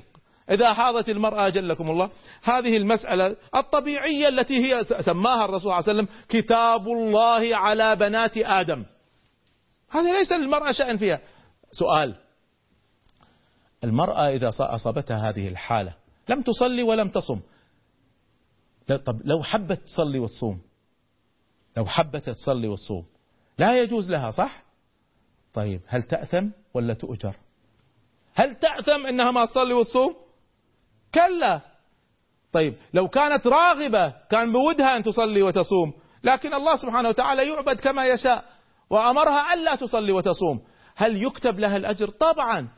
إذا 0.50 0.75
حاضت 0.75 1.08
المرأة 1.08 1.49
جلكم 1.49 1.90
الله 1.90 2.11
هذه 2.42 2.76
المسألة 2.76 3.37
الطبيعية 3.56 4.28
التي 4.28 4.54
هي 4.64 4.85
سماها 4.85 5.44
الرسول 5.44 5.61
صلى 5.61 5.78
الله 5.78 5.88
عليه 5.88 5.92
وسلم 5.92 6.08
كتاب 6.28 6.88
الله 6.88 7.56
على 7.56 7.97
بنات 7.97 8.37
آدم. 8.37 8.85
هذا 9.90 10.18
ليس 10.18 10.33
للمرأة 10.33 10.73
شأن 10.73 10.97
فيها. 10.97 11.21
سؤال. 11.73 12.14
المرأة 13.85 14.28
إذا 14.28 14.49
أصابتها 14.49 15.28
هذه 15.28 15.49
الحالة 15.49 15.95
لم 16.28 16.42
تصلي 16.42 16.83
ولم 16.83 17.09
تصم. 17.09 17.40
طب 18.88 19.21
لو 19.25 19.42
حبت 19.42 19.80
تصلي 19.80 20.18
وتصوم 20.18 20.61
لو 21.76 21.87
حبت 21.87 22.30
تصلي 22.30 22.68
وتصوم 22.68 23.04
لا 23.59 23.83
يجوز 23.83 24.11
لها 24.11 24.30
صح؟ 24.30 24.62
طيب 25.54 25.80
هل 25.87 26.02
تأثم 26.02 26.49
ولا 26.75 26.95
تؤجر؟ 26.95 27.37
هل 28.35 28.54
تأثم 28.54 29.07
إنها 29.07 29.30
ما 29.30 29.47
تصلي 29.47 29.75
وتصوم؟ 29.75 30.16
كلا. 31.14 31.61
طيب 32.52 32.75
لو 32.95 33.09
كانت 33.09 33.47
راغبة 33.47 34.14
كان 34.30 34.52
بودها 34.52 34.97
أن 34.97 35.02
تصلي 35.02 35.42
وتصوم 35.42 35.92
لكن 36.25 36.54
الله 36.54 36.76
سبحانه 36.76 37.09
وتعالى 37.09 37.49
يعبد 37.49 37.80
كما 37.80 38.06
يشاء. 38.06 38.45
وأمرها 38.91 39.55
ألا 39.55 39.75
تصلي 39.75 40.13
وتصوم. 40.13 40.61
هل 40.97 41.23
يكتب 41.23 41.59
لها 41.59 41.77
الأجر؟ 41.77 42.09
طبعا. 42.09 42.69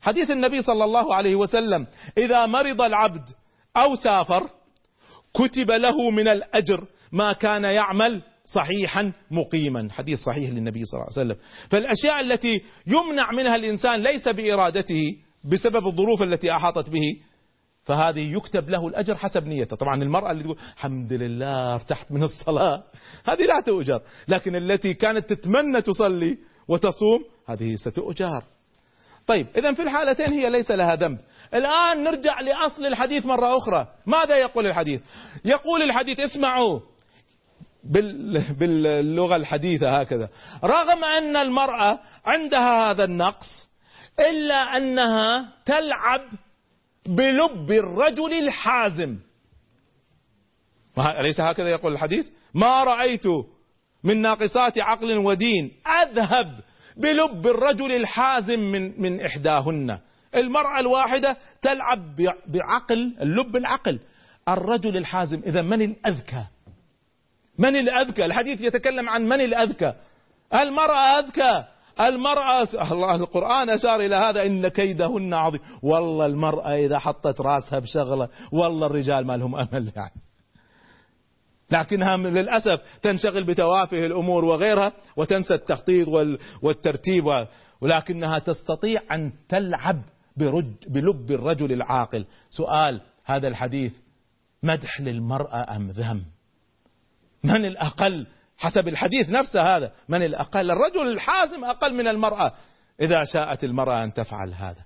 حديث 0.00 0.30
النبي 0.30 0.62
صلى 0.62 0.84
الله 0.84 1.14
عليه 1.14 1.34
وسلم 1.36 1.86
إذا 2.18 2.46
مرض 2.46 2.82
العبد 2.82 3.24
أو 3.76 3.94
سافر 3.94 4.50
كتب 5.34 5.70
له 5.70 6.10
من 6.10 6.28
الأجر 6.28 6.86
ما 7.12 7.32
كان 7.32 7.64
يعمل 7.64 8.22
صحيحا 8.54 9.12
مقيما. 9.30 9.88
حديث 9.92 10.18
صحيح 10.18 10.50
للنبي 10.50 10.84
صلى 10.84 11.00
الله 11.00 11.08
عليه 11.16 11.32
وسلم. 11.32 11.36
فالأشياء 11.70 12.20
التي 12.20 12.62
يمنع 12.86 13.32
منها 13.32 13.56
الإنسان 13.56 14.02
ليس 14.02 14.28
بإرادته 14.28 15.16
بسبب 15.52 15.86
الظروف 15.86 16.22
التي 16.22 16.52
أحاطت 16.52 16.90
به 16.90 17.16
فهذه 17.84 18.32
يكتب 18.36 18.70
له 18.70 18.88
الأجر 18.88 19.16
حسب 19.16 19.46
نيته. 19.46 19.76
طبعا 19.76 20.02
المرأة 20.02 20.30
اللي 20.30 20.42
تقول 20.42 20.56
الحمد 20.76 21.12
لله 21.12 21.74
ارتحت 21.74 22.12
من 22.12 22.22
الصلاة. 22.22 22.82
هذه 23.28 23.42
لا 23.42 23.60
تؤجر. 23.60 24.02
لكن 24.28 24.56
التي 24.56 24.94
كانت 24.94 25.32
تتمنى 25.32 25.82
تصلي 25.82 26.38
وتصوم 26.68 27.24
هذه 27.46 27.74
ستؤجر. 27.74 28.42
طيب 29.26 29.46
اذا 29.56 29.74
في 29.74 29.82
الحالتين 29.82 30.32
هي 30.32 30.50
ليس 30.50 30.70
لها 30.70 30.96
ذنب. 30.96 31.18
الآن 31.54 32.04
نرجع 32.04 32.40
لأصل 32.40 32.86
الحديث 32.86 33.26
مرة 33.26 33.58
أخرى. 33.58 33.86
ماذا 34.06 34.36
يقول 34.36 34.66
الحديث؟ 34.66 35.00
يقول 35.44 35.82
الحديث 35.82 36.20
اسمعوا 36.20 36.80
باللغة 38.58 39.36
الحديثة 39.36 40.00
هكذا. 40.00 40.28
رغم 40.64 41.04
أن 41.04 41.36
المرأة 41.36 41.98
عندها 42.26 42.90
هذا 42.90 43.04
النقص 43.04 43.68
إلا 44.20 44.76
أنها 44.76 45.48
تلعب 45.66 46.20
بلب 47.06 47.70
الرجل 47.70 48.32
الحازم. 48.32 49.18
أليس 50.98 51.40
هكذا 51.40 51.68
يقول 51.68 51.92
الحديث؟ 51.92 52.26
ما 52.54 52.84
رأيت 52.84 53.26
من 54.04 54.22
ناقصات 54.22 54.78
عقل 54.78 55.18
ودين 55.18 55.72
أذهب 56.02 56.60
بلب 56.96 57.46
الرجل 57.46 57.92
الحازم 57.92 58.60
من 58.60 59.00
من 59.02 59.24
إحداهن. 59.24 59.98
المرأة 60.34 60.80
الواحدة 60.80 61.36
تلعب 61.62 62.16
بعقل 62.46 63.16
اللب 63.20 63.56
العقل. 63.56 64.00
الرجل 64.48 64.96
الحازم 64.96 65.42
إذا 65.46 65.62
من 65.62 65.82
الأذكى؟ 65.82 66.44
من 67.58 67.76
الأذكى؟ 67.76 68.24
الحديث 68.24 68.60
يتكلم 68.60 69.08
عن 69.08 69.22
من 69.22 69.40
الأذكى. 69.40 69.94
المرأة 70.54 71.18
أذكى. 71.18 71.64
المرأة 72.00 72.92
الله 72.92 73.14
القرآن 73.14 73.70
أشار 73.70 74.00
إلى 74.00 74.14
هذا 74.14 74.46
إن 74.46 74.68
كيدهن 74.68 75.34
عظيم. 75.34 75.60
والله 75.82 76.26
المرأة 76.26 76.74
إذا 76.74 76.98
حطت 76.98 77.40
راسها 77.40 77.78
بشغلة 77.78 78.28
والله 78.52 78.86
الرجال 78.86 79.26
ما 79.26 79.36
لهم 79.36 79.56
أمل 79.56 79.92
يعني. 79.96 80.20
لكنها 81.70 82.16
للأسف 82.16 82.80
تنشغل 83.02 83.44
بتوافه 83.44 84.06
الأمور 84.06 84.44
وغيرها 84.44 84.92
وتنسى 85.16 85.54
التخطيط 85.54 86.08
والترتيب 86.62 87.46
ولكنها 87.80 88.38
تستطيع 88.38 89.02
أن 89.12 89.32
تلعب 89.48 90.02
بلب 90.88 91.30
الرجل 91.30 91.72
العاقل. 91.72 92.26
سؤال 92.50 93.00
هذا 93.24 93.48
الحديث 93.48 93.92
مدح 94.62 95.00
للمرأة 95.00 95.76
أم 95.76 95.90
ذم؟ 95.90 96.24
من 97.44 97.64
الأقل 97.64 98.26
حسب 98.58 98.88
الحديث 98.88 99.28
نفسه 99.28 99.76
هذا. 99.76 99.92
من 100.08 100.22
الأقل 100.22 100.70
الرجل 100.70 101.12
الحازم 101.12 101.64
أقل 101.64 101.94
من 101.94 102.08
المرأة. 102.08 102.52
إذا 103.00 103.24
شاءت 103.24 103.64
المرأة 103.64 104.04
أن 104.04 104.14
تفعل 104.14 104.54
هذا. 104.54 104.84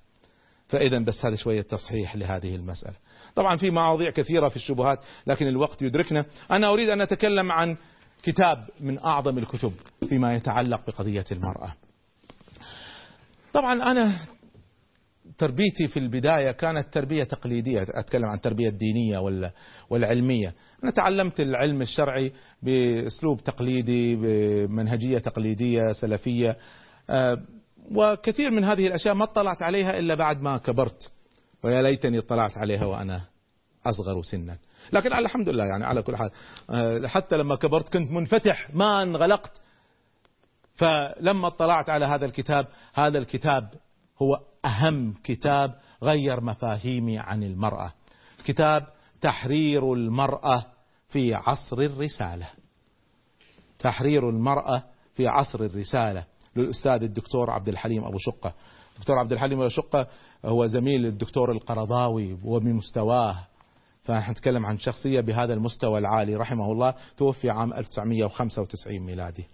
فإذا 0.68 0.98
بس 0.98 1.24
هذا 1.24 1.36
شوية 1.36 1.62
تصحيح 1.62 2.16
لهذه 2.16 2.54
المسألة. 2.54 2.94
طبعا 3.34 3.56
في 3.56 3.70
مواضيع 3.70 4.10
كثيرة 4.10 4.48
في 4.48 4.56
الشبهات 4.56 4.98
لكن 5.26 5.46
الوقت 5.46 5.82
يدركنا. 5.82 6.24
أنا 6.50 6.68
أريد 6.68 6.88
أن 6.88 7.00
أتكلم 7.00 7.52
عن 7.52 7.76
كتاب 8.22 8.68
من 8.80 8.98
أعظم 8.98 9.38
الكتب 9.38 9.72
فيما 10.08 10.34
يتعلق 10.34 10.86
بقضية 10.86 11.24
المرأة. 11.32 11.72
طبعا 13.52 13.90
أنا 13.90 14.18
تربيتي 15.38 15.88
في 15.88 15.98
البداية 15.98 16.50
كانت 16.50 16.94
تربية 16.94 17.24
تقليدية 17.24 17.86
أتكلم 17.88 18.24
عن 18.24 18.36
التربية 18.36 18.68
الدينية 18.68 19.18
والعلمية. 19.90 20.54
أنا 20.84 20.90
تعلمت 20.90 21.40
العلم 21.40 21.82
الشرعي 21.82 22.32
بأسلوب 22.62 23.44
تقليدي 23.44 24.16
بمنهجية 24.16 25.18
تقليدية 25.18 25.92
سلفية. 25.92 26.56
آه، 27.10 27.38
وكثير 27.94 28.50
من 28.50 28.64
هذه 28.64 28.86
الأشياء 28.86 29.14
ما 29.14 29.24
اطلعت 29.24 29.62
عليها 29.62 29.98
إلا 29.98 30.14
بعد 30.14 30.42
ما 30.42 30.58
كبرت. 30.58 31.10
ويا 31.64 31.82
ليتني 31.82 32.18
اطلعت 32.18 32.58
عليها 32.58 32.84
وأنا 32.84 33.20
أصغر 33.86 34.22
سنا. 34.22 34.56
لكن 34.92 35.12
الحمد 35.12 35.48
لله 35.48 35.64
يعني 35.64 35.84
على 35.84 36.02
كل 36.02 36.16
حال 36.16 36.30
آه، 36.70 37.06
حتى 37.06 37.36
لما 37.36 37.56
كبرت 37.56 37.88
كنت 37.88 38.10
منفتح. 38.10 38.74
ما 38.74 39.02
انغلقت. 39.02 39.52
فلما 40.74 41.46
اطلعت 41.46 41.90
على 41.90 42.04
هذا 42.04 42.26
الكتاب 42.26 42.66
هذا 42.94 43.18
الكتاب 43.18 43.68
هو 44.22 44.40
أهم 44.64 45.14
كتاب 45.24 45.74
غير 46.02 46.40
مفاهيمي 46.40 47.18
عن 47.18 47.42
المرأة. 47.42 47.92
كتاب 48.44 48.86
تحرير 49.20 49.92
المرأة 49.92 50.64
في 51.08 51.34
عصر 51.34 51.78
الرسالة. 51.78 52.48
تحرير 53.78 54.30
المرأة 54.30 54.82
في 55.14 55.26
عصر 55.26 55.60
الرسالة. 55.60 56.24
للأستاذ 56.56 57.02
الدكتور 57.02 57.50
عبد 57.50 57.68
الحليم 57.68 58.04
أبو 58.04 58.18
شقة. 58.18 58.54
الدكتور 58.94 59.18
عبد 59.18 59.32
الحليم 59.32 59.60
أبو 59.60 59.68
شقة 59.68 60.06
هو 60.44 60.66
زميل 60.66 61.06
الدكتور 61.06 61.52
القرضاوي 61.52 62.38
وبمستواه 62.44 63.36
فنحن 64.02 64.30
نتكلم 64.30 64.66
عن 64.66 64.78
شخصية 64.78 65.20
بهذا 65.20 65.54
المستوى 65.54 65.98
العالي. 65.98 66.36
رحمه 66.36 66.72
الله 66.72 66.94
توفي 67.16 67.50
عام 67.50 67.72
1995 67.72 69.00
ميلادي. 69.00 69.44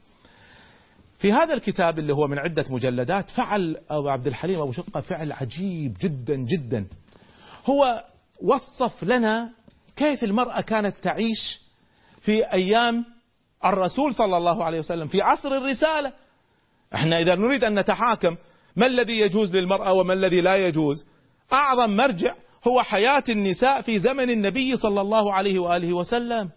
في 1.25 1.33
هذا 1.33 1.55
الكتاب 1.55 1.99
اللي 1.99 2.15
هو 2.15 2.27
من 2.27 2.39
عدة 2.39 2.65
مجلدات 2.71 3.31
فعل 3.31 3.77
أبو 3.91 4.09
عبد 4.09 4.27
الحليم 4.27 4.61
أبو 4.61 4.73
شقة 4.73 5.01
فعل 5.01 5.33
عجيب 5.33 5.97
جدا 6.01 6.37
جدا. 6.37 6.87
هو 7.67 8.05
وصف 8.43 9.05
لنا 9.05 9.51
كيف 9.97 10.25
المرأة 10.25 10.61
كانت 10.61 10.97
تعيش 11.03 11.61
في 12.21 12.53
أيام 12.53 13.05
الرسول 13.65 14.15
صلى 14.15 14.37
الله 14.37 14.65
عليه 14.65 14.79
وسلم 14.79 15.09
في 15.09 15.23
عصر 15.23 15.49
الرسالة. 15.49 16.13
إحنا 16.95 17.21
إذا 17.21 17.35
نريد 17.35 17.65
أن 17.65 17.79
نتحاكم 17.79 18.37
ما 18.77 18.87
الذي 18.87 19.21
يجوز 19.21 19.57
للمرأة 19.57 19.93
وما 19.93 20.13
الذي 20.13 20.41
لا 20.41 20.57
يجوز؟ 20.57 21.07
أعظم 21.53 21.97
مرجع 21.97 22.35
هو 22.69 22.83
حياة 22.83 23.25
النساء 23.29 23.83
في 23.83 23.99
زمن 23.99 24.31
النبي 24.31 24.77
صلى 24.77 25.01
الله 25.01 25.33
عليه 25.33 25.59
وآله 25.59 25.93
وسلم. 25.93 26.51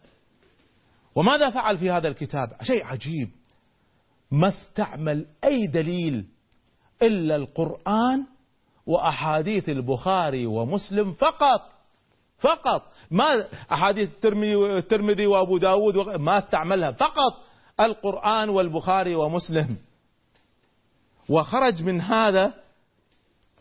وماذا 1.15 1.49
فعل 1.49 1.77
في 1.77 1.91
هذا 1.91 2.07
الكتاب؟ 2.07 2.47
شيء 2.61 2.85
عجيب. 2.85 3.29
ما 4.31 4.47
استعمل 4.47 5.25
أي 5.43 5.67
دليل 5.67 6.25
إلا 7.01 7.35
القرآن 7.35 8.25
وأحاديث 8.85 9.69
البخاري 9.69 10.45
ومسلم 10.45 11.13
فقط. 11.13 11.61
فقط. 12.39 12.83
ما 13.11 13.47
أحاديث 13.71 14.09
الترمذي 14.25 15.27
وأبو 15.27 15.57
داود 15.57 15.97
ما 15.97 16.37
استعملها. 16.37 16.91
فقط 16.91 17.43
القرآن 17.79 18.49
والبخاري 18.49 19.15
ومسلم. 19.15 19.77
وخرج 21.29 21.83
من 21.83 22.01
هذا 22.01 22.53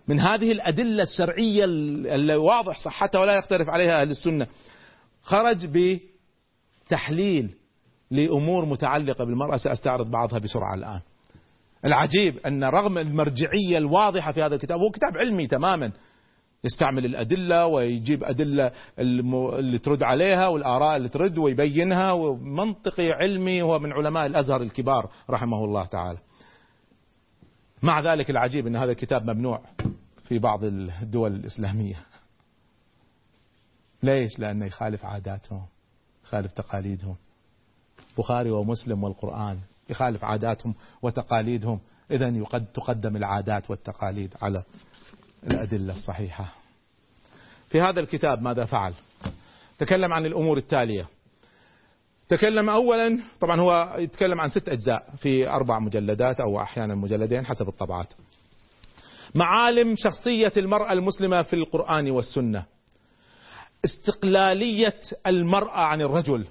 من 0.09 0.21
هذه 0.21 0.53
الأدلة 0.53 1.03
الشرعية 1.03 1.65
اللي 1.65 2.37
واضح 2.37 2.79
صحتها 2.79 3.21
ولا 3.21 3.39
يختلف 3.39 3.69
عليها 3.69 4.01
أهل 4.01 4.11
السنة. 4.11 4.47
خرج 5.23 5.67
بتحليل. 6.87 7.55
لأمور 8.11 8.65
متعلقة 8.65 9.25
بالمرأة 9.25 9.57
سأستعرض 9.57 10.11
بعضها 10.11 10.39
بسرعة 10.39 10.75
الآن. 10.75 11.01
العجيب 11.85 12.39
أن 12.39 12.65
رغم 12.65 12.99
المرجعية 12.99 13.79
الواضحة 13.79 14.33
في 14.33 14.43
هذا 14.43 14.55
الكتاب 14.55 14.81
هو 14.81 14.91
كتاب 14.91 15.17
علمي 15.17 15.47
تماما 15.47 15.93
يستعمل 16.65 17.05
الأدلة 17.05 17.67
ويجيب 17.67 18.25
أدلة 18.25 18.73
اللي 18.99 19.79
ترد 19.79 20.03
عليها 20.03 20.49
والآراء 20.49 20.97
اللي 20.97 21.09
ترد 21.09 21.39
ويبينها 21.39 22.13
ومنطقي 22.13 23.11
علمي 23.11 23.63
هو 23.63 23.79
من 23.79 23.93
علماء 23.93 24.27
الأزهر 24.27 24.63
الكبار 24.63 25.11
رحمه 25.31 25.65
الله 25.65 25.85
تعالى. 25.87 26.19
مع 27.83 28.01
ذلك 28.01 28.31
العجيب 28.31 28.67
أن 28.67 28.77
هذا 28.77 28.91
الكتاب 28.91 29.31
ممنوع 29.31 29.63
في 30.25 30.39
بعض 30.39 30.65
الدول 30.65 31.35
الإسلامية. 31.35 31.97
ليش؟ 34.03 34.39
لأنه 34.39 34.67
يخالف 34.67 35.05
عاداتهم 35.05 35.67
يخالف 36.25 36.53
تقاليدهم. 36.53 37.17
بخاري 38.19 38.51
ومسلم 38.51 39.05
والقرآن 39.05 39.59
يخالف 39.91 40.25
عاداتهم 40.25 40.75
وتقاليدهم. 41.03 41.81
إذا 42.11 42.45
قد 42.45 42.67
تقدم 42.75 43.17
العادات 43.17 43.71
والتقاليد 43.71 44.35
على 44.43 44.63
الأدلة 45.47 45.93
الصحيحة. 45.93 46.55
في 47.69 47.81
هذا 47.81 48.01
الكتاب 48.01 48.43
ماذا 48.43 48.65
فعل؟ 48.65 48.95
تكلم 49.79 50.13
عن 50.13 50.27
الأمور 50.27 50.57
التالية. 50.57 51.07
تكلم 52.29 52.71
أولا 52.71 53.19
طبعا 53.41 53.61
هو 53.61 53.95
يتكلم 53.99 54.41
عن 54.41 54.51
ست 54.51 54.69
أجزاء 54.69 55.09
في 55.19 55.49
أربع 55.51 55.79
مجلدات 55.79 56.41
أو 56.41 56.61
أحيانا 56.61 56.95
مجلدين 56.95 57.47
حسب 57.47 57.69
الطبعات. 57.69 58.09
معالم 59.35 59.95
شخصية 59.97 60.53
المرأة 60.57 60.93
المسلمة 60.93 61.43
في 61.43 61.57
القرآن 61.57 62.11
والسنة. 62.11 62.65
استقلالية 63.85 65.01
المرأة 65.27 65.81
عن 65.81 66.01
الرجل. 66.01 66.47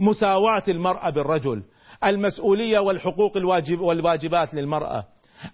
مساواة 0.00 0.62
المرأة 0.68 1.10
بالرجل 1.10 1.62
المسؤولية 2.04 2.78
والحقوق 2.78 3.36
الواجب 3.36 3.80
والواجبات 3.80 4.54
للمرأة. 4.54 5.04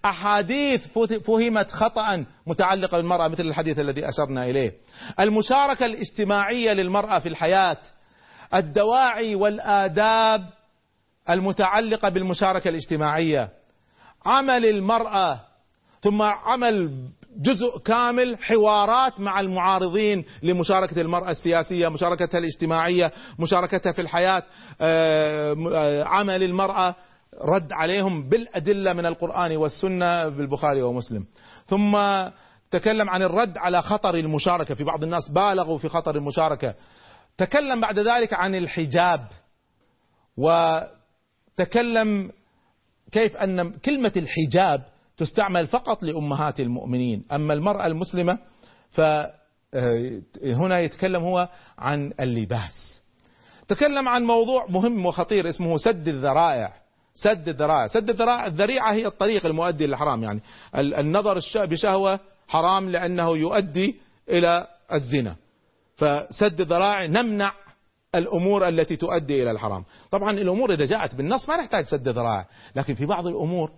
أحاديث 0.05 0.99
فهمت 1.27 1.71
خطأ 1.71 2.25
متعلقة 2.47 2.97
بالمرأة 2.97 3.29
مثل 3.29 3.43
الحديث 3.43 3.79
الذي 3.79 4.09
أشرنا 4.09 4.47
إليه. 4.47 4.73
المشاركة 5.21 5.87
الاجتماعية 5.87 6.73
للمرأة 6.73 7.19
في 7.19 7.29
الحياة 7.29 7.77
الدواعي 8.55 9.35
والآداب 9.35 10.45
المتعلقة 11.31 12.09
بالمشاركة 12.09 12.69
الاجتماعية. 12.69 13.51
عمل 14.27 14.67
المرأة 14.67 15.41
ثم 16.01 16.23
عمل 16.23 17.09
جزء 17.37 17.79
كامل 17.79 18.39
حوارات 18.43 19.21
مع 19.21 19.41
المعارضين 19.41 20.25
لمشاركة 20.43 21.01
المرأة 21.01 21.31
السياسية 21.31 21.89
مشاركتها 21.89 22.39
الاجتماعية 22.39 23.13
مشاركتها 23.39 23.93
في 23.93 24.01
الحياة 24.01 24.43
آه، 24.81 25.57
آه، 25.75 26.05
عمل 26.05 26.43
المرأة 26.43 26.95
رد 27.43 27.73
عليهم 27.73 28.29
بالأدلة 28.29 28.93
من 28.93 29.07
القرآن 29.07 29.57
والسنة 29.57 30.29
بالبخاري 30.29 30.83
ومسلم. 30.83 31.27
ثم 31.67 31.99
تكلم 32.71 33.11
عن 33.11 33.23
الرد 33.23 33.59
على 33.59 33.83
خطر 33.83 34.15
المشاركة. 34.15 34.75
في 34.75 34.85
بعض 34.85 35.05
الناس 35.05 35.29
بالغوا 35.29 35.79
في 35.79 35.89
خطر 35.89 36.17
المشاركة. 36.17 36.75
تكلم 37.39 37.81
بعد 37.81 37.99
ذلك 37.99 38.35
عن 38.35 38.55
الحجاب. 38.55 39.27
وتكلم 40.37 42.33
كيف 43.13 43.37
أن 43.37 43.73
كلمة 43.73 44.13
الحجاب 44.17 44.83
تستعمل 45.17 45.67
فقط 45.67 46.03
لأمهات 46.03 46.61
المؤمنين. 46.61 47.25
أما 47.33 47.55
المرأة 47.55 47.87
المسلمة 47.87 48.39
فهنا 48.91 50.81
يتكلم 50.81 51.23
هو 51.23 51.49
عن 51.79 52.13
اللباس. 52.21 53.03
تكلم 53.69 54.09
عن 54.09 54.23
موضوع 54.23 54.67
مهم 54.69 55.07
وخطير 55.07 55.49
اسمه 55.49 55.77
سد 55.77 56.09
الذرائع. 56.09 56.73
سد 57.15 57.49
الذرائع. 57.49 57.87
سد 57.87 58.11
الذرائع 58.11 58.47
الذريعة 58.47 58.93
هي 58.93 59.07
الطريق 59.07 59.47
المؤدي 59.47 59.87
للحرام 59.87 60.23
يعني 60.23 60.41
النظر 60.75 61.41
بشهوة 61.55 62.21
حرام 62.49 62.91
لأنه 62.91 63.37
يؤدي 63.37 63.97
إلى 64.29 64.67
الزنا. 64.93 65.37
فسد 65.97 66.61
الذرائع 66.61 67.07
نمنع 67.07 67.53
الأمور 68.15 68.69
التي 68.69 68.97
تؤدي 68.97 69.43
إلى 69.43 69.51
الحرام. 69.51 69.85
طبعا 70.11 70.31
الأمور 70.31 70.73
إذا 70.73 70.85
جاءت 70.85 71.15
بالنص 71.15 71.49
ما 71.49 71.57
نحتاج 71.57 71.85
سد 71.85 72.09
ذرائع 72.09 72.47
لكن 72.77 72.95
في 72.95 73.07
بعض 73.07 73.27
الأمور 73.27 73.71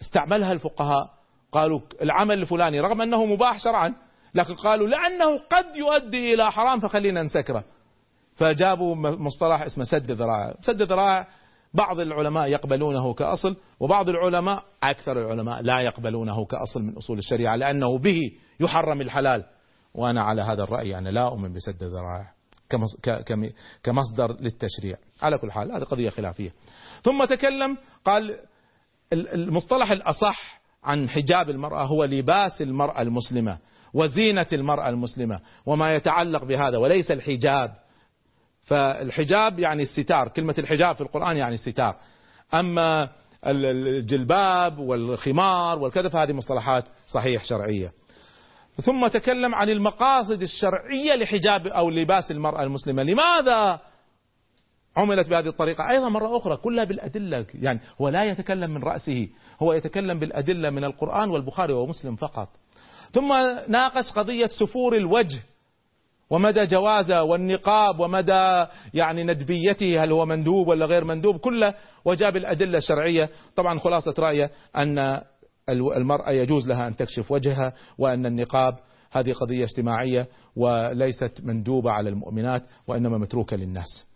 استعملها 0.00 0.52
الفقهاء. 0.52 1.10
قالوا 1.52 1.80
العمل 2.02 2.38
الفلاني 2.38 2.80
رغم 2.80 3.02
أنه 3.02 3.26
مباح 3.26 3.58
شرعا 3.58 3.94
لكن 4.34 4.54
قالوا 4.54 4.88
لأنه 4.88 5.38
قد 5.38 5.76
يؤدي 5.76 6.34
إلى 6.34 6.52
حرام 6.52 6.80
فخلينا 6.80 7.22
نسكره. 7.22 7.64
فجابوا 8.34 8.94
مصطلح 8.94 9.62
اسمه 9.62 9.84
سد 9.84 10.10
ذرائع 10.10 10.54
سد 10.60 10.82
ذرائع 10.82 11.28
بعض 11.74 12.00
العلماء 12.00 12.48
يقبلونه 12.48 13.14
كأصل 13.14 13.56
وبعض 13.80 14.08
العلماء 14.08 14.64
أكثر 14.82 15.20
العلماء 15.20 15.62
لا 15.62 15.80
يقبلونه 15.80 16.44
كأصل 16.44 16.82
من 16.82 16.96
أصول 16.96 17.18
الشريعة 17.18 17.56
لأنه 17.56 17.98
به 17.98 18.20
يحرم 18.60 19.00
الحلال. 19.00 19.44
وأنا 19.94 20.22
على 20.22 20.42
هذا 20.42 20.62
الرأي 20.62 20.98
أنا 20.98 21.08
لا 21.08 21.26
أؤمن 21.26 21.52
بسد 21.52 21.82
الذرائع 21.82 22.32
كمصدر 23.82 24.36
للتشريع. 24.40 24.96
على 25.22 25.38
كل 25.38 25.52
حال 25.52 25.72
هذه 25.72 25.82
قضية 25.82 26.10
خلافية. 26.10 26.52
ثم 27.02 27.24
تكلم 27.24 27.76
قال 28.04 28.38
المصطلح 29.12 29.90
الأصح 29.90 30.60
عن 30.84 31.08
حجاب 31.08 31.50
المرأة 31.50 31.84
هو 31.84 32.04
لباس 32.04 32.62
المرأة 32.62 33.02
المسلمة 33.02 33.58
وزينة 33.94 34.46
المرأة 34.52 34.88
المسلمة 34.88 35.40
وما 35.66 35.94
يتعلق 35.94 36.44
بهذا 36.44 36.78
وليس 36.78 37.10
الحجاب. 37.10 37.74
فالحجاب 38.64 39.58
يعني 39.58 39.82
الستار 39.82 40.28
كلمة 40.28 40.54
الحجاب 40.58 40.94
في 40.94 41.00
القرآن 41.00 41.36
يعني 41.36 41.54
الستار. 41.54 41.96
أما 42.54 43.08
الجلباب 43.46 44.78
والخمار 44.78 45.78
والكذا 45.78 46.08
فهذه 46.08 46.32
مصطلحات 46.32 46.84
صحيح 47.06 47.44
شرعية. 47.44 47.92
ثم 48.82 49.06
تكلم 49.06 49.54
عن 49.54 49.68
المقاصد 49.68 50.42
الشرعية 50.42 51.14
لحجاب 51.14 51.66
أو 51.66 51.90
لباس 51.90 52.30
المرأة 52.30 52.62
المسلمة. 52.62 53.02
لماذا 53.02 53.80
عملت 54.96 55.28
بهذه 55.28 55.48
الطريقة. 55.48 55.90
أيضا 55.90 56.08
مرة 56.08 56.36
أخرى 56.36 56.56
كلها 56.56 56.84
بالأدلة. 56.84 57.46
يعني 57.54 57.80
هو 58.00 58.08
لا 58.08 58.24
يتكلم 58.24 58.70
من 58.70 58.82
رأسه 58.82 59.28
هو 59.62 59.72
يتكلم 59.72 60.18
بالأدلة 60.18 60.70
من 60.70 60.84
القرآن 60.84 61.30
والبخاري 61.30 61.72
ومسلم 61.72 62.16
فقط. 62.16 62.48
ثم 63.12 63.32
ناقش 63.68 64.12
قضية 64.16 64.46
سفور 64.60 64.96
الوجه 64.96 65.38
ومدى 66.30 66.66
جوازه 66.66 67.22
والنقاب 67.22 68.00
ومدى 68.00 68.66
يعني 68.94 69.24
ندبيته 69.24 70.04
هل 70.04 70.12
هو 70.12 70.26
مندوب 70.26 70.68
ولا 70.68 70.86
غير 70.86 71.04
مندوب 71.04 71.36
كله 71.36 71.74
وجاب 72.04 72.36
الأدلة 72.36 72.78
الشرعية. 72.78 73.30
طبعا 73.56 73.78
خلاصة 73.78 74.14
رأيه 74.18 74.50
أن 74.76 75.22
المرأة 75.96 76.30
يجوز 76.30 76.68
لها 76.68 76.88
أن 76.88 76.96
تكشف 76.96 77.32
وجهها 77.32 77.72
وأن 77.98 78.26
النقاب 78.26 78.74
هذه 79.12 79.32
قضية 79.32 79.64
اجتماعية 79.64 80.28
وليست 80.56 81.40
مندوبة 81.44 81.90
على 81.90 82.08
المؤمنات 82.08 82.62
وإنما 82.86 83.18
متروكة 83.18 83.56
للناس. 83.56 84.15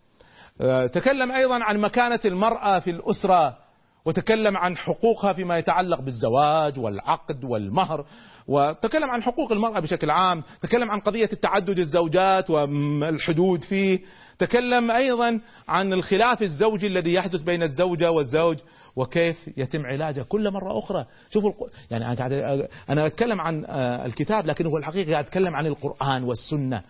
تكلم 0.93 1.31
أيضا 1.31 1.63
عن 1.63 1.77
مكانة 1.77 2.19
المرأة 2.25 2.79
في 2.79 2.89
الأسرة 2.89 3.57
وتكلم 4.05 4.57
عن 4.57 4.77
حقوقها 4.77 5.33
فيما 5.33 5.57
يتعلق 5.57 6.01
بالزواج 6.01 6.79
والعقد 6.79 7.43
والمهر 7.43 8.05
وتكلم 8.47 9.09
عن 9.09 9.23
حقوق 9.23 9.51
المرأة 9.51 9.79
بشكل 9.79 10.09
عام 10.09 10.43
تكلم 10.61 10.91
عن 10.91 10.99
قضية 10.99 11.29
التعدد 11.33 11.79
الزوجات 11.79 12.49
والحدود 12.49 13.63
فيه 13.63 13.99
تكلم 14.39 14.91
أيضا 14.91 15.39
عن 15.67 15.93
الخلاف 15.93 16.41
الزوجي 16.41 16.87
الذي 16.87 17.13
يحدث 17.13 17.41
بين 17.41 17.63
الزوجة 17.63 18.11
والزوج 18.11 18.57
وكيف 18.95 19.49
يتم 19.57 19.85
علاجه 19.85 20.21
كل 20.21 20.51
مرة 20.51 20.79
أخرى. 20.79 21.05
شوفوا 21.29 21.51
يعني 21.91 22.05
أنا 22.05 22.15
قاعد 22.15 22.31
أنا 22.89 23.05
أتكلم 23.05 23.41
عن 23.41 23.65
آه، 23.65 24.05
الكتاب 24.05 24.45
لكن 24.45 24.65
هو 24.65 24.77
الحقيقة 24.77 25.11
قاعد 25.11 25.25
أتكلم 25.25 25.55
عن 25.55 25.67
القرآن 25.67 26.23
والسنة. 26.23 26.81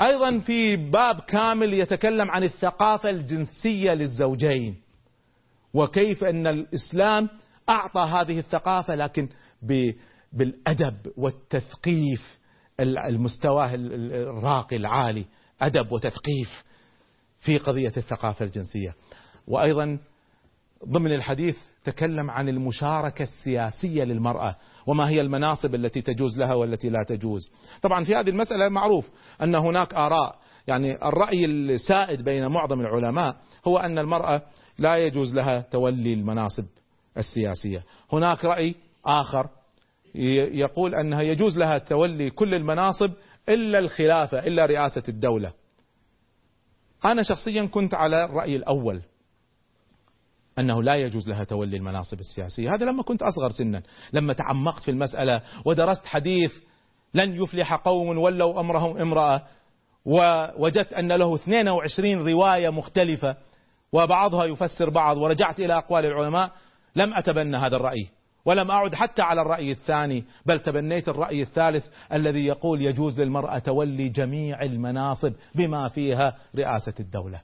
أيضا 0.00 0.38
في 0.38 0.76
باب 0.76 1.20
كامل 1.20 1.74
يتكلم 1.74 2.30
عن 2.30 2.44
الثقافة 2.44 3.10
الجنسية 3.10 3.90
للزوجين 3.90 4.76
وكيف 5.74 6.24
أن 6.24 6.46
الإسلام 6.46 7.28
أعطى 7.68 8.00
هذه 8.00 8.38
الثقافة 8.38 8.94
لكن 8.94 9.28
بالأدب 10.32 10.96
والتثقيف 11.16 12.38
المستوى 12.80 13.74
الراقي 13.74 14.76
العالي 14.76 15.24
أدب 15.60 15.92
وتثقيف 15.92 16.64
في 17.40 17.58
قضية 17.58 17.92
الثقافة 17.96 18.44
الجنسية. 18.44 18.94
وأيضا 19.46 19.98
ضمن 20.86 21.12
الحديث 21.12 21.56
تكلم 21.84 22.30
عن 22.30 22.48
المشاركة 22.48 23.22
السياسية 23.22 24.04
للمرأة 24.04 24.56
وما 24.86 25.08
هي 25.08 25.20
المناصب 25.20 25.74
التي 25.74 26.02
تجوز 26.02 26.38
لها 26.38 26.54
والتي 26.54 26.88
لا 26.88 27.02
تجوز. 27.08 27.50
طبعا 27.82 28.04
في 28.04 28.14
هذه 28.14 28.30
المسألة 28.30 28.68
معروف 28.68 29.08
أن 29.42 29.54
هناك 29.54 29.94
آراء. 29.94 30.38
يعني 30.66 31.08
الرأي 31.08 31.44
السائد 31.44 32.22
بين 32.22 32.46
معظم 32.46 32.80
العلماء 32.80 33.36
هو 33.66 33.78
أن 33.78 33.98
المرأة 33.98 34.42
لا 34.78 34.96
يجوز 34.96 35.34
لها 35.34 35.60
تولي 35.60 36.14
المناصب 36.14 36.64
السياسية. 37.16 37.84
هناك 38.12 38.44
رأي 38.44 38.74
آخر 39.06 39.48
يقول 40.14 40.94
أنها 40.94 41.22
يجوز 41.22 41.58
لها 41.58 41.78
تولي 41.78 42.30
كل 42.30 42.54
المناصب 42.54 43.10
إلا 43.48 43.78
الخلافة 43.78 44.38
إلا 44.38 44.66
رئاسة 44.66 45.02
الدولة. 45.08 45.52
أنا 47.04 47.22
شخصيا 47.22 47.66
كنت 47.66 47.94
على 47.94 48.24
الرأي 48.24 48.56
الأول. 48.56 49.02
أنه 50.58 50.82
لا 50.82 50.94
يجوز 50.94 51.28
لها 51.28 51.44
تولي 51.44 51.76
المناصب 51.76 52.20
السياسية. 52.20 52.74
هذا 52.74 52.86
لما 52.86 53.02
كنت 53.02 53.22
أصغر 53.22 53.50
سنا 53.50 53.82
لما 54.12 54.32
تعمقت 54.32 54.82
في 54.82 54.90
المسألة 54.90 55.42
ودرست 55.64 56.06
حديث 56.06 56.52
لن 57.14 57.42
يفلح 57.42 57.74
قوم 57.74 58.18
ولوا 58.18 58.60
أمرهم 58.60 58.98
امرأة 58.98 59.42
ووجدت 60.04 60.92
أن 60.92 61.12
له 61.12 61.34
22 61.34 62.28
رواية 62.28 62.70
مختلفة 62.70 63.36
وبعضها 63.92 64.44
يفسر 64.44 64.90
بعض 64.90 65.16
ورجعت 65.16 65.60
إلى 65.60 65.78
أقوال 65.78 66.06
العلماء 66.06 66.52
لم 66.96 67.14
أتبنى 67.14 67.56
هذا 67.56 67.76
الرأي 67.76 68.08
ولم 68.44 68.70
أعد 68.70 68.94
حتى 68.94 69.22
على 69.22 69.42
الرأي 69.42 69.72
الثاني 69.72 70.24
بل 70.46 70.58
تبنيت 70.58 71.08
الرأي 71.08 71.42
الثالث 71.42 71.86
الذي 72.12 72.46
يقول 72.46 72.82
يجوز 72.82 73.20
للمرأة 73.20 73.58
تولي 73.58 74.08
جميع 74.08 74.62
المناصب 74.62 75.32
بما 75.54 75.88
فيها 75.88 76.36
رئاسة 76.56 76.94
الدولة. 77.00 77.40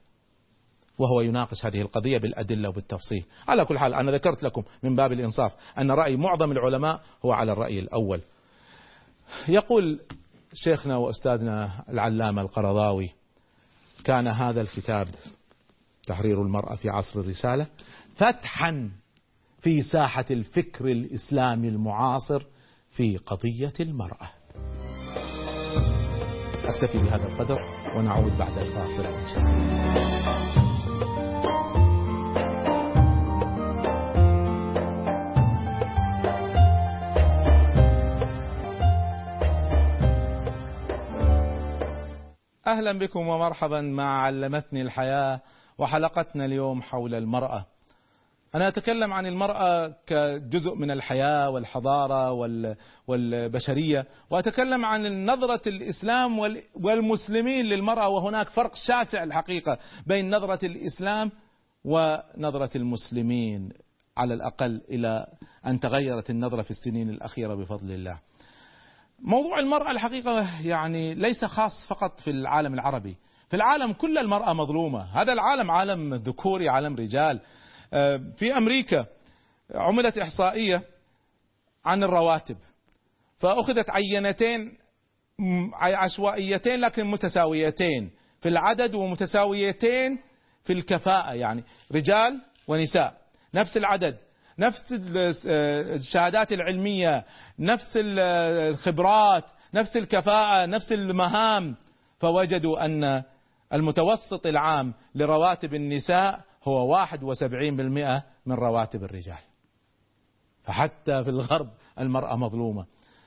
وهو 0.97 1.21
يناقش 1.21 1.65
هذه 1.65 1.81
القضية 1.81 2.17
بالأدلة 2.17 2.69
وبالتفصيل. 2.69 3.25
على 3.47 3.65
كل 3.65 3.79
حال 3.79 3.93
أنا 3.93 4.11
ذكرت 4.11 4.43
لكم 4.43 4.63
من 4.83 4.95
باب 4.95 5.11
الإنصاف 5.11 5.55
أن 5.77 5.91
رأي 5.91 6.15
معظم 6.15 6.51
العلماء 6.51 7.01
هو 7.25 7.31
على 7.31 7.51
الرأي 7.51 7.79
الأول. 7.79 8.21
يقول 9.47 9.99
شيخنا 10.53 10.97
وأستاذنا 10.97 11.83
العلامة 11.89 12.41
القرضاوي 12.41 13.09
كان 14.03 14.27
هذا 14.27 14.61
الكتاب 14.61 15.07
تحرير 16.07 16.41
المرأة 16.41 16.75
في 16.75 16.89
عصر 16.89 17.19
الرسالة 17.19 17.67
فتحا 18.15 18.91
في 19.61 19.81
ساحة 19.81 20.25
الفكر 20.31 20.85
الإسلامي 20.85 21.67
المعاصر 21.67 22.43
في 22.91 23.17
قضية 23.17 23.73
المرأة. 23.79 24.29
أكتفي 26.65 26.97
بهذا 26.97 27.27
القدر 27.27 27.59
ونعود 27.95 28.37
بعد 28.37 28.57
الفاصل. 28.57 29.05
إن 29.05 29.27
شاء 29.27 29.39
الله 29.39 30.74
أهلا 42.67 42.91
بكم 42.91 43.27
ومرحبا 43.27 43.81
مع 43.81 44.21
علمتني 44.21 44.81
الحياة 44.81 45.41
وحلقتنا 45.77 46.45
اليوم 46.45 46.81
حول 46.81 47.15
المرأة. 47.15 47.65
أنا 48.55 48.67
أتكلم 48.67 49.13
عن 49.13 49.25
المرأة 49.25 49.93
كجزء 50.07 50.75
من 50.75 50.91
الحياة 50.91 51.49
والحضارة 51.49 52.31
والبشرية 53.07 54.05
وأتكلم 54.29 54.85
عن 54.85 55.25
نظرة 55.25 55.61
الإسلام 55.67 56.39
والمسلمين 56.75 57.65
للمرأة 57.65 58.09
وهناك 58.09 58.49
فرق 58.49 58.75
شاسع 58.75 59.23
الحقيقة 59.23 59.77
بين 60.07 60.35
نظرة 60.35 60.65
الإسلام 60.65 61.31
ونظرة 61.85 62.71
المسلمين 62.75 63.69
على 64.17 64.33
الأقل 64.33 64.81
إلى 64.89 65.27
أن 65.65 65.79
تغيرت 65.79 66.29
النظرة 66.29 66.61
في 66.61 66.71
السنين 66.71 67.09
الأخيرة 67.09 67.55
بفضل 67.55 67.91
الله. 67.91 68.19
موضوع 69.19 69.59
المرأة 69.59 69.91
الحقيقة 69.91 70.61
يعني 70.67 71.13
ليس 71.13 71.45
خاص 71.45 71.87
فقط 71.87 72.19
في 72.19 72.29
العالم 72.29 72.73
العربي. 72.73 73.17
في 73.49 73.55
العالم 73.55 73.93
كل 73.93 74.17
المرأة 74.17 74.53
مظلومة. 74.53 75.01
هذا 75.01 75.33
العالم 75.33 75.71
عالم 75.71 76.13
ذكوري 76.13 76.69
عالم 76.69 76.95
رجال. 76.95 77.41
آه، 77.93 78.21
في 78.37 78.57
أمريكا 78.57 79.05
عملت 79.75 80.17
إحصائية 80.17 80.83
عن 81.85 82.03
الرواتب. 82.03 82.57
فأخذت 83.39 83.89
عينتين 83.89 84.77
عشوائيتين 85.79 86.79
لكن 86.79 87.05
متساويتين 87.05 88.11
في 88.41 88.49
العدد 88.49 88.95
ومتساويتين 88.95 90.19
في 90.63 90.73
الكفاءة. 90.73 91.33
يعني 91.33 91.63
رجال 91.91 92.41
ونساء. 92.67 93.17
نفس 93.53 93.77
العدد. 93.77 94.17
نفس 94.59 94.93
الشهادات 95.45 96.51
العلمية 96.51 97.25
نفس 97.59 97.93
الخبرات 97.95 99.43
نفس 99.73 99.97
الكفاءة 99.97 100.65
نفس 100.65 100.91
المهام. 100.91 101.75
فوجدوا 102.19 102.85
أن 102.85 103.23
المتوسط 103.73 104.47
العام 104.47 104.93
لرواتب 105.15 105.73
النساء 105.73 106.41
هو 106.63 106.91
واحد 106.91 107.23
وسبعين 107.23 107.75
بالمئة 107.75 108.23
من 108.45 108.55
رواتب 108.55 109.03
الرجال. 109.03 109.37
فحتى 110.63 111.23
في 111.23 111.29
الغرب 111.29 111.69
المرأة 111.99 112.35
مظلومة. 112.35 112.85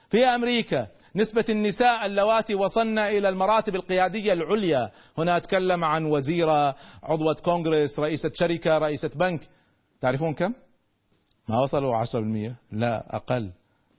في 0.09 0.25
أمريكا 0.25 0.87
نسبة 1.15 1.45
النساء 1.49 2.05
اللواتي 2.05 2.55
وصلن 2.55 2.99
إلى 2.99 3.29
المراتب 3.29 3.75
القيادية 3.75 4.33
العليا. 4.33 4.91
هنا 5.17 5.37
أتكلم 5.37 5.83
عن 5.83 6.05
وزيرة 6.05 6.75
عضوة 7.03 7.33
كونغرس 7.33 7.99
رئيسة 7.99 8.31
شركة 8.33 8.77
رئيسة 8.77 9.11
بنك. 9.15 9.41
تعرفون 10.01 10.33
كم؟ 10.33 10.53
ما 11.49 11.59
وصلوا 11.59 11.97
عشرة 11.97 12.19
بالمئة؟ 12.19 12.55
لا 12.71 13.15
أقل. 13.15 13.51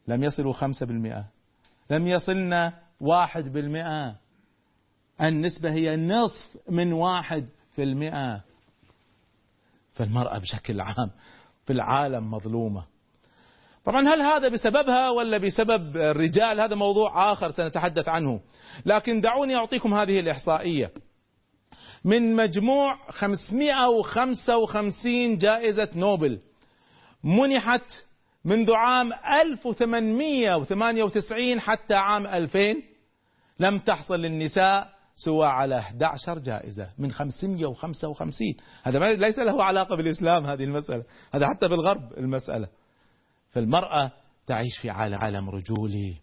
لم 0.09 0.25
يصلوا 0.25 0.53
خمسة 0.53 0.87
بالمئة. 0.87 1.25
لم 1.91 2.07
يصلنا 2.07 2.73
واحد 3.01 3.53
بالمئة. 3.53 4.17
النسبة 5.23 5.73
هي 5.73 5.97
نصف 5.97 6.57
من 6.69 6.93
واحد 6.93 7.49
في 7.73 7.83
المئة 7.83 8.41
فالمرأة 9.93 10.39
بشكل 10.39 10.81
عام 10.81 11.11
في 11.67 11.73
العالم 11.73 12.31
مظلومة. 12.31 12.85
طبعا 13.85 14.09
هل 14.09 14.23
هذا 14.23 14.49
بسببها 14.49 15.11
ولا 15.11 15.39
بسبب 15.39 15.97
الرجال؟ 15.97 16.61
هذا 16.61 16.75
موضوع 16.75 17.33
آخر 17.33 17.51
سنتحدث 17.51 18.09
عنه. 18.09 18.41
لكن 18.87 19.21
دعوني 19.21 19.57
أعطيكم 19.57 19.95
هذه 19.95 20.21
الإحصائية. 20.21 20.93
من 22.05 22.37
مجموع 22.37 22.99
555 23.11 25.39
جائزة 25.39 25.89
نوبل. 25.95 26.41
منحت 27.25 28.05
منذ 28.45 28.73
عام 28.73 29.13
1898 29.13 31.61
حتى 31.61 31.95
عام 31.95 32.27
2000 32.27 32.83
لم 33.61 33.79
تحصل 33.79 34.21
للنساء 34.21 35.01
سوى 35.25 35.47
على 35.47 35.79
11 35.79 36.39
جائزة 36.39 36.91
من 36.99 37.13
555 37.13 38.55
هذا 38.83 39.15
ليس 39.15 39.39
له 39.39 39.65
علاقة 39.65 39.97
بالإسلام 39.97 40.47
هذه 40.47 40.65
المسألة. 40.65 41.05
هذا 41.33 41.47
حتى 41.49 41.69
بالغرب 41.69 42.13
المسألة. 42.19 42.69
فالمرأة 43.51 44.11
تعيش 44.47 44.79
في 44.79 44.91
عالم 44.91 45.51
رجولي 45.51 46.15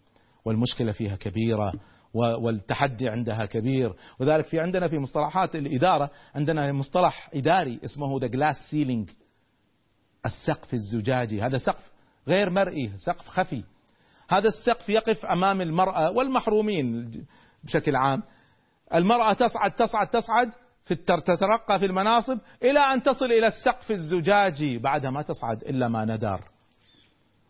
والمشكلة 0.45 0.91
فيها 0.91 1.15
كبيرة 1.15 1.73
والتحدي 2.13 3.09
عندها 3.09 3.45
كبير. 3.45 3.93
وذلك 4.19 4.45
في 4.45 4.59
عندنا 4.59 4.87
في 4.87 4.97
مصطلحات 4.97 5.55
الإدارة 5.55 6.09
عندنا 6.35 6.71
مصطلح 6.71 7.29
إداري 7.33 7.79
اسمه 7.85 8.19
the 8.21 8.27
glass 8.27 8.55
ceiling 8.71 9.09
السقف 10.25 10.73
الزجاجي. 10.73 11.41
هذا 11.41 11.57
سقف 11.57 11.91
غير 12.27 12.49
مرئي 12.49 12.91
سقف 12.97 13.27
خفي. 13.27 13.63
هذا 14.29 14.47
السقف 14.47 14.89
يقف 14.89 15.25
أمام 15.25 15.61
المرأة 15.61 16.11
والمحرومين 16.11 17.11
بشكل 17.63 17.95
عام. 17.95 18.23
المرأة 18.93 19.33
تصعد 19.33 19.71
تصعد 19.71 20.07
تصعد 20.07 20.53
فتترقى 20.85 21.79
في 21.79 21.85
المناصب 21.85 22.39
إلى 22.63 22.79
أن 22.79 23.03
تصل 23.03 23.25
إلى 23.25 23.47
السقف 23.47 23.91
الزجاجي 23.91 24.77
بعدها 24.77 25.11
ما 25.11 25.21
تصعد 25.21 25.61
إلا 25.61 25.87
ما 25.87 26.05
ندر. 26.05 26.41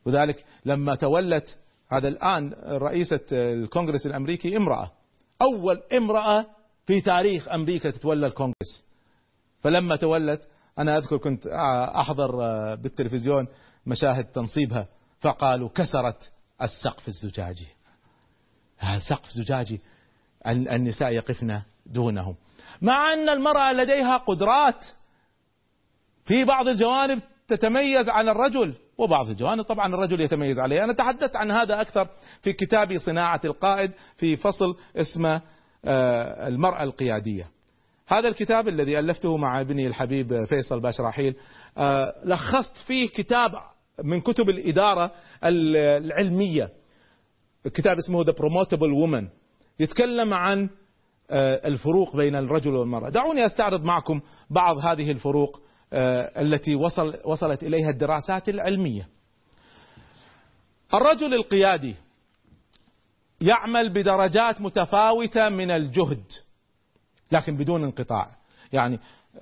وذلك 0.06 0.46
لما 0.66 0.96
تولت 0.96 1.58
هذا 1.92 2.08
الآن 2.08 2.54
رئيسة 2.68 3.20
الكونغرس 3.32 4.06
الأمريكي 4.06 4.58
امرأة. 4.58 4.92
أول 5.42 5.84
امرأة 5.94 6.46
في 6.86 7.02
تاريخ 7.02 7.50
أمريكا 7.50 7.92
تتولى 7.92 8.28
الكونغرس. 8.28 8.86
فلما 9.60 9.96
تولت 9.96 10.48
أنا 10.80 10.98
أذكر 10.98 11.18
كنت 11.18 11.48
أحضر 11.96 12.36
بالتلفزيون 12.76 13.48
مشاهد 13.86 14.26
تنصيبها 14.26 14.88
فقالوا 15.22 15.70
كسرت 15.70 16.32
السقف 16.62 17.08
الزجاجي. 17.08 17.68
سقف 19.10 19.30
زجاجي 19.30 19.82
النساء 20.48 21.12
يقفن 21.12 21.62
دونهم. 21.86 22.36
مع 22.82 23.14
أن 23.14 23.30
المرأة 23.30 23.74
لديها 23.74 24.18
قدرات 24.18 24.86
في 26.26 26.46
بعض 26.46 26.68
الجوانب 26.68 27.20
تتميز 27.48 28.10
عن 28.10 28.30
الرجل 28.30 28.76
وبعض 28.98 29.30
الجوانب 29.30 29.64
طبعا 29.64 29.96
الرجل 29.96 30.22
يتميز 30.22 30.60
عليها 30.60 30.84
أنا 30.84 30.94
تحدثت 30.94 31.36
عن 31.36 31.52
هذا 31.52 31.82
أكثر 31.82 32.08
في 32.42 32.54
كتابي 32.54 33.00
صناعة 33.00 33.42
القائد 33.46 33.92
في 34.18 34.36
فصل 34.38 34.78
اسمه 34.96 35.42
آه، 35.86 36.48
المرأة 36.48 36.84
القيادية. 36.84 37.50
هذا 38.08 38.28
الكتاب 38.28 38.68
الذي 38.68 39.00
ألفته 39.00 39.38
مع 39.38 39.62
ابني 39.62 39.88
الحبيب 39.88 40.46
فيصل 40.46 40.80
باشراحيل 40.80 41.36
آه، 41.78 42.14
لخصت 42.26 42.76
فيه 42.88 43.10
كتاب 43.10 43.52
من 44.04 44.22
كتب 44.22 44.50
الإدارة 44.50 45.12
العلمية 45.44 46.70
كتاب 47.64 47.98
اسمه 47.98 48.24
The 48.24 48.34
Promotable 48.34 49.06
Woman 49.06 49.24
يتكلم 49.80 50.34
عن 50.34 50.70
آه، 51.32 51.68
الفروق 51.68 52.16
بين 52.16 52.36
الرجل 52.36 52.76
والمرأة. 52.76 53.10
دعوني 53.10 53.46
أستعرض 53.46 53.84
معكم 53.84 54.22
بعض 54.50 54.78
هذه 54.78 55.12
الفروق 55.12 55.62
آه، 55.94 56.42
التي 56.42 56.76
وصل 56.76 57.14
وصلت 57.26 57.64
إليها 57.64 57.90
الدراسات 57.90 58.50
العلمية. 58.50 59.08
الرجل 60.94 61.34
القيادي 61.34 61.96
يعمل 63.42 63.90
بدرجات 63.90 64.62
متفاوتة 64.62 65.50
من 65.50 65.72
الجهد. 65.72 66.24
لكن 67.32 67.58
بدون 67.58 67.84
انقطاع. 67.84 68.30
يعني 68.74 69.00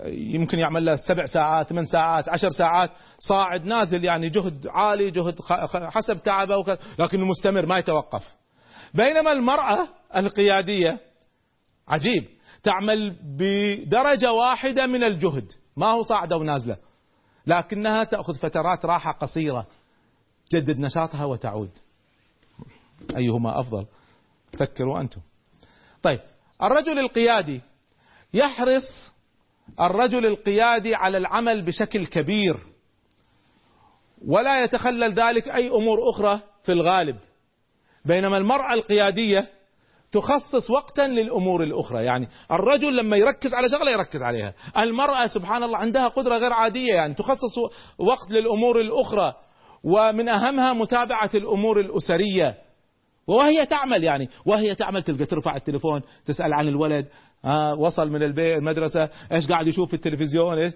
يمكن 0.10 0.60
يعمل 0.60 0.86
له 0.86 0.96
سبع 0.96 1.26
ساعات 1.26 1.68
ثمان 1.68 1.86
ساعات 1.86 2.30
عشر 2.30 2.50
ساعات. 2.50 2.92
صاعد 3.20 3.66
نازل 3.66 4.04
يعني 4.04 4.30
جهد 4.30 4.68
عالي 4.68 5.12
جهد 5.12 5.42
حسب 5.74 6.24
تعبه 6.24 6.78
لكنه 7.00 7.26
مستمر 7.26 7.66
ما 7.66 7.78
يتوقف. 7.78 8.36
بينما 8.94 9.32
المرأة 9.32 9.88
القيادية 10.16 11.00
عجيب. 11.88 12.28
تعمل 12.64 13.16
بدرجة 13.24 14.34
واحدة 14.34 14.88
من 14.88 15.04
الجهد. 15.04 15.52
ما 15.78 15.88
هو 15.88 16.04
صاعدة 16.04 16.38
ونازلة. 16.38 16.78
لكنها 17.48 18.04
تأخذ 18.04 18.36
فترات 18.36 18.86
راحة 18.86 19.12
قصيرة. 19.12 19.68
تجدد 20.50 20.80
نشاطها 20.80 21.26
وتعود. 21.26 21.72
أيهما 23.18 23.60
أفضل؟ 23.60 23.86
فكروا 24.60 25.00
أنتم. 25.00 25.22
طيب 26.04 26.20
الرجل 26.64 27.00
القيادي 27.00 27.62
يحرص 28.34 29.14
الرجل 29.82 30.26
القيادي 30.26 30.96
على 30.96 31.18
العمل 31.18 31.66
بشكل 31.66 32.06
كبير 32.06 32.60
ولا 34.28 34.64
يتخلل 34.64 35.14
ذلك 35.14 35.48
أي 35.48 35.70
أمور 35.70 36.10
أخرى 36.10 36.40
في 36.64 36.72
الغالب. 36.72 37.16
بينما 38.06 38.38
المرأة 38.38 38.74
القيادية 38.74 39.50
تخصص 40.12 40.70
وقتا 40.70 41.02
للأمور 41.02 41.64
الأخرى. 41.64 42.04
يعني 42.04 42.28
الرجل 42.52 42.98
لما 42.98 43.18
يركز 43.18 43.54
على 43.54 43.70
شغلة 43.70 43.92
يركز 43.92 44.24
عليها. 44.24 44.54
المرأة 44.78 45.28
سبحان 45.28 45.64
الله 45.64 45.78
عندها 45.78 46.08
قدرة 46.08 46.38
غير 46.38 46.54
عادية. 46.54 46.94
يعني 46.94 47.14
تخصص 47.14 47.58
وقت 47.98 48.32
للأمور 48.32 48.82
الأخرى 48.82 49.34
ومن 49.84 50.30
أهمها 50.30 50.74
متابعة 50.74 51.30
الأمور 51.36 51.80
الأسرية. 51.80 52.58
وهي 53.28 53.66
تعمل 53.66 54.04
يعني 54.04 54.30
وهي 54.46 54.76
تعمل 54.76 55.04
تلقى 55.04 55.26
ترفع 55.26 55.56
التليفون 55.56 56.02
تسأل 56.26 56.54
عن 56.54 56.68
الولد 56.68 57.08
آه 57.46 57.74
وصل 57.74 58.10
من 58.10 58.24
البيت 58.24 58.58
المدرسة 58.58 59.10
إيش 59.32 59.48
قاعد 59.48 59.68
يشوف 59.68 59.88
في 59.90 59.94
التلفزيون 59.94 60.58
إيش؟ 60.58 60.74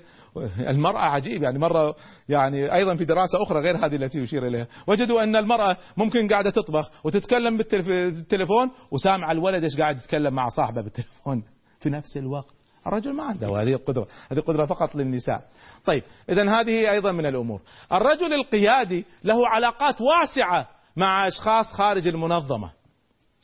المرأة 0.59 0.99
عجيب 0.99 1.43
يعني 1.43 1.59
مرة 1.59 1.95
يعني 2.29 2.75
أيضا 2.75 2.95
في 2.95 3.05
دراسة 3.05 3.43
أخرى 3.43 3.59
غير 3.59 3.77
هذه 3.77 3.95
التي 3.95 4.19
يشير 4.19 4.47
إليها. 4.47 4.67
وجدوا 4.87 5.23
أن 5.23 5.35
المرأة 5.35 5.77
ممكن 5.97 6.27
قاعدة 6.27 6.49
تطبخ 6.49 6.91
وتتكلم 7.03 7.57
بالتليفون 7.57 8.71
وسامع 8.91 9.31
الولد 9.31 9.63
إيش 9.63 9.77
قاعد 9.77 9.97
يتكلم 9.97 10.33
مع 10.33 10.49
صاحبه 10.49 10.81
بالتليفون 10.81 11.43
في 11.81 11.89
نفس 11.89 12.17
الوقت. 12.17 12.53
الرجل 12.87 13.13
ما 13.13 13.23
عنده 13.23 13.61
هذه 13.61 13.73
القدرة 13.73 14.07
هذه 14.31 14.39
قدرة 14.39 14.65
فقط 14.65 14.95
للنساء. 14.95 15.43
طيب 15.85 16.03
اذا 16.29 16.59
هذه 16.59 16.91
أيضا 16.91 17.11
من 17.11 17.25
الأمور. 17.25 17.61
الرجل 17.91 18.33
القيادي 18.33 19.05
له 19.23 19.47
علاقات 19.47 19.95
واسعة 20.01 20.67
مع 20.95 21.27
أشخاص 21.27 21.65
خارج 21.65 22.07
المنظمة. 22.07 22.78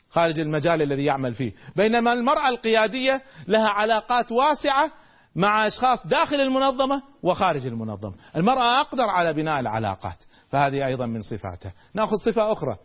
خارج 0.10 0.39
المجال 0.39 0.82
الذي 0.82 1.06
يعمل 1.06 1.34
فيه. 1.34 1.54
بينما 1.76 2.13
المرأة 2.13 2.50
القيادية 2.50 3.22
لها 3.48 3.68
علاقات 3.68 4.32
واسعة 4.32 4.91
مع 5.36 5.68
أشخاص 5.68 6.08
داخل 6.08 6.41
المنظمة 6.41 7.04
وخارج 7.24 7.65
المنظمة. 7.65 8.13
المرأة 8.36 8.82
أقدر 8.82 9.10
على 9.10 9.34
بناء 9.34 9.60
العلاقات 9.60 10.18
فهذه 10.50 10.86
أيضا 10.86 11.06
من 11.06 11.22
صفاتها. 11.22 11.74
نأخذ 11.94 12.15
صفة 12.26 12.52
أخرى. 12.52 12.78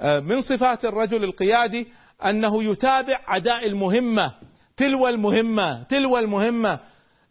آه، 0.00 0.20
من 0.20 0.40
صفات 0.40 0.84
الرجل 0.84 1.24
القيادي 1.24 1.88
أنه 2.24 2.64
يتابع 2.64 3.20
أداء 3.28 3.66
المهمة 3.66 4.32
تلو 4.76 5.08
المهمة 5.08 5.82
تلو 5.82 6.18
المهمة 6.18 6.80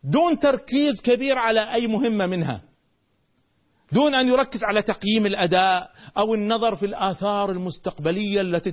دون 0.04 0.40
تركيز 0.40 1.02
كبير 1.04 1.38
على 1.38 1.74
أي 1.74 1.88
مهمة 1.88 2.26
منها. 2.26 2.62
دون 3.92 4.16
أن 4.16 4.28
يركز 4.28 4.64
على 4.64 4.82
تقييم 4.82 5.26
الأداء 5.26 5.90
أو 6.18 6.34
النظر 6.34 6.76
في 6.76 6.86
الآثار 6.86 7.52
المستقبلية 7.52 8.42
التي 8.42 8.72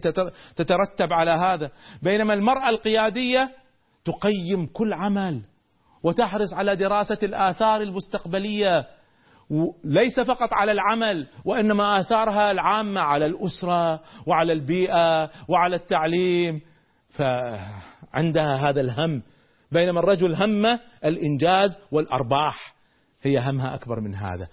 تترتب 0.57 1.12
على 1.12 1.31
هذا. 1.31 1.70
بينما 2.02 2.35
المرأة 2.35 2.68
القيادية 2.68 3.50
تقيم 4.05 4.66
كل 4.72 4.92
عمل 4.92 5.42
وتحرص 6.02 6.55
على 6.55 6.76
دراسة 6.76 7.18
الآثار 7.22 7.81
المستقبلية 7.81 8.87
ليس 9.85 10.20
فقط 10.20 10.48
على 10.52 10.72
العمل 10.72 11.26
وإنما 11.44 12.00
آثارها 12.00 12.50
العامة 12.50 13.00
على 13.00 13.26
الأسرة 13.26 14.00
وعلى 14.26 14.52
البيئة 14.52 15.31
وعلى 15.48 15.76
التعليم. 15.76 16.61
فعندها 17.11 18.70
هذا 18.70 18.81
الهم. 18.81 19.22
بينما 19.72 20.00
الرجل 20.00 20.35
همه 20.35 20.81
الإنجاز 21.05 21.79
والأرباح 21.92 22.74
هي 23.22 23.38
همها 23.50 23.74
أكبر 23.74 24.00
من 24.00 24.14
هذا. 24.14 24.48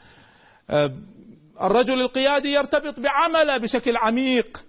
الرجل 1.61 2.01
القيادي 2.01 2.53
يرتبط 2.53 2.99
بعمله 2.99 3.57
بشكل 3.57 3.97
عميق. 3.97 4.65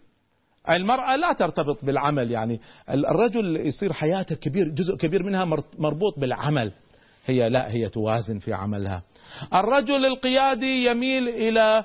المرأة 0.70 1.16
لا 1.16 1.32
ترتبط 1.32 1.84
بالعمل 1.84 2.30
يعني 2.30 2.60
الرجل 2.90 3.56
يصير 3.56 3.92
حياته 3.92 4.34
كبير 4.34 4.68
جزء 4.68 4.96
كبير 4.96 5.22
منها 5.22 5.44
مربوط 5.78 6.18
بالعمل. 6.18 6.72
هي 7.26 7.48
لا 7.48 7.72
هي 7.72 7.88
توازن 7.88 8.38
في 8.38 8.52
عملها. 8.52 9.02
الرجل 9.54 10.06
القيادي 10.06 10.86
يميل 10.86 11.28
إلى 11.28 11.84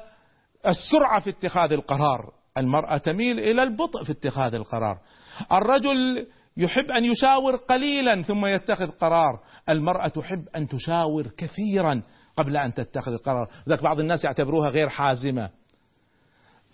السرعة 0.67 1.19
في 1.19 1.29
اتخاذ 1.29 1.73
القرار. 1.73 2.33
المرأة 2.57 2.97
تميل 2.97 3.39
إلى 3.39 3.63
البطء 3.63 4.03
في 4.03 4.11
اتخاذ 4.11 4.55
القرار. 4.55 4.97
الرجل 5.51 6.27
يحب 6.57 6.91
أن 6.91 7.05
يشاور 7.05 7.55
قليلا 7.55 8.21
ثم 8.21 8.45
يتخذ 8.45 8.87
قرار. 8.87 9.39
المرأة 9.69 10.07
تحب 10.07 10.47
أن 10.55 10.67
تشاور 10.67 11.27
كثيرا. 11.37 12.01
قبل 12.39 12.57
أن 12.57 12.73
تتخذ 12.73 13.11
القرار. 13.11 13.49
ذلك 13.69 13.83
بعض 13.83 13.99
الناس 13.99 14.23
يعتبروها 14.23 14.69
غير 14.69 14.89
حازمة. 14.89 15.49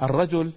الرجل 0.01 0.54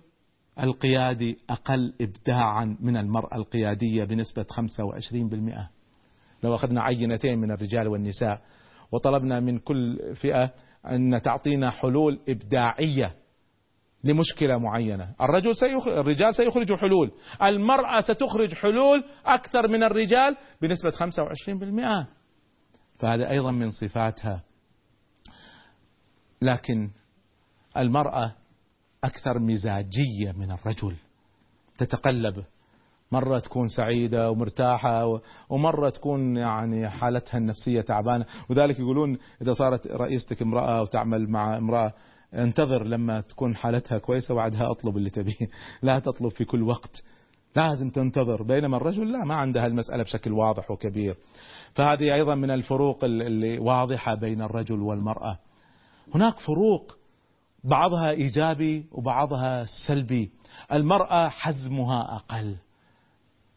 القيادي 0.61 1.39
أقل 1.51 1.95
إبداعا 2.01 2.77
من 2.81 2.97
المرأة 2.97 3.37
القيادية 3.37 4.05
بنسبة 4.05 4.47
25% 4.51 5.69
لو 6.43 6.55
أخذنا 6.55 6.83
عينتين 6.83 7.39
من 7.39 7.51
الرجال 7.51 7.89
والنساء 7.89 8.41
وطلبنا 8.93 9.41
من 9.41 9.59
كل 9.59 10.15
فئة 10.15 10.51
أن 10.87 11.23
تعطينا 11.23 11.71
حلول 11.71 12.21
إبداعية 12.29 13.15
لمشكلة 14.05 14.59
معينة. 14.59 15.15
الرجل 15.21 15.57
سيخرج 15.57 15.99
الرجال 15.99 16.35
سيخرجوا 16.35 16.77
حلول. 16.77 17.13
المرأة 17.43 18.01
ستخرج 18.01 18.55
حلول 18.55 19.05
أكثر 19.27 19.69
من 19.69 19.83
الرجال 19.83 20.37
بنسبة 20.63 20.91
25% 20.91 22.07
فهذا 22.99 23.31
أيضا 23.31 23.51
من 23.51 23.71
صفاتها. 23.71 24.43
لكن 26.43 26.91
المرأة 27.77 28.33
أكثر 29.05 29.39
مزاجية 29.39 30.33
من 30.37 30.51
الرجل. 30.51 30.97
تتقلب. 31.79 32.45
مرة 33.13 33.39
تكون 33.39 33.69
سعيدة 33.69 34.31
ومرتاحة 34.31 35.21
ومرة 35.49 35.91
تكون 35.91 36.37
يعني 36.37 36.89
حالتها 36.89 37.39
النفسية 37.39 37.81
تعبانة. 37.81 38.27
وذلك 38.51 38.79
يقولون 38.79 39.19
إذا 39.43 39.53
صارت 39.53 39.87
رئيستك 39.87 40.43
امرأة 40.43 40.83
وتعمل 40.83 41.31
مع 41.31 41.57
امرأة 41.57 41.93
انتظر 42.35 42.85
لما 42.85 43.21
تكون 43.21 43.57
حالتها 43.57 43.99
كويسة 43.99 44.35
وبعدها 44.35 44.71
أطلب 44.71 44.97
اللي 44.97 45.11
تبيه. 45.11 45.49
لا 45.83 45.99
تطلب 45.99 46.29
في 46.31 46.45
كل 46.45 46.63
وقت. 46.63 47.03
لازم 47.57 47.91
تنتظر. 47.91 48.43
بينما 48.43 48.77
الرجل 48.77 49.13
لا 49.13 49.25
ما 49.25 49.35
عنده 49.35 49.67
المسألة 49.67 50.03
بشكل 50.03 50.33
واضح 50.33 50.71
وكبير. 50.71 51.17
فهذه 51.75 52.15
أيضا 52.15 52.35
من 52.35 52.51
الفروق 52.51 53.05
اللي 53.05 53.59
واضحة 53.59 54.15
بين 54.15 54.43
الرجل 54.43 54.81
والمرأة. 54.81 55.39
هناك 56.15 56.39
فروق 56.39 56.99
بعضها 57.65 58.11
إيجابي 58.11 58.87
وبعضها 58.93 59.65
سلبي. 59.87 60.31
المرأة 60.73 61.29
حزمها 61.29 62.17
أقل. 62.17 62.57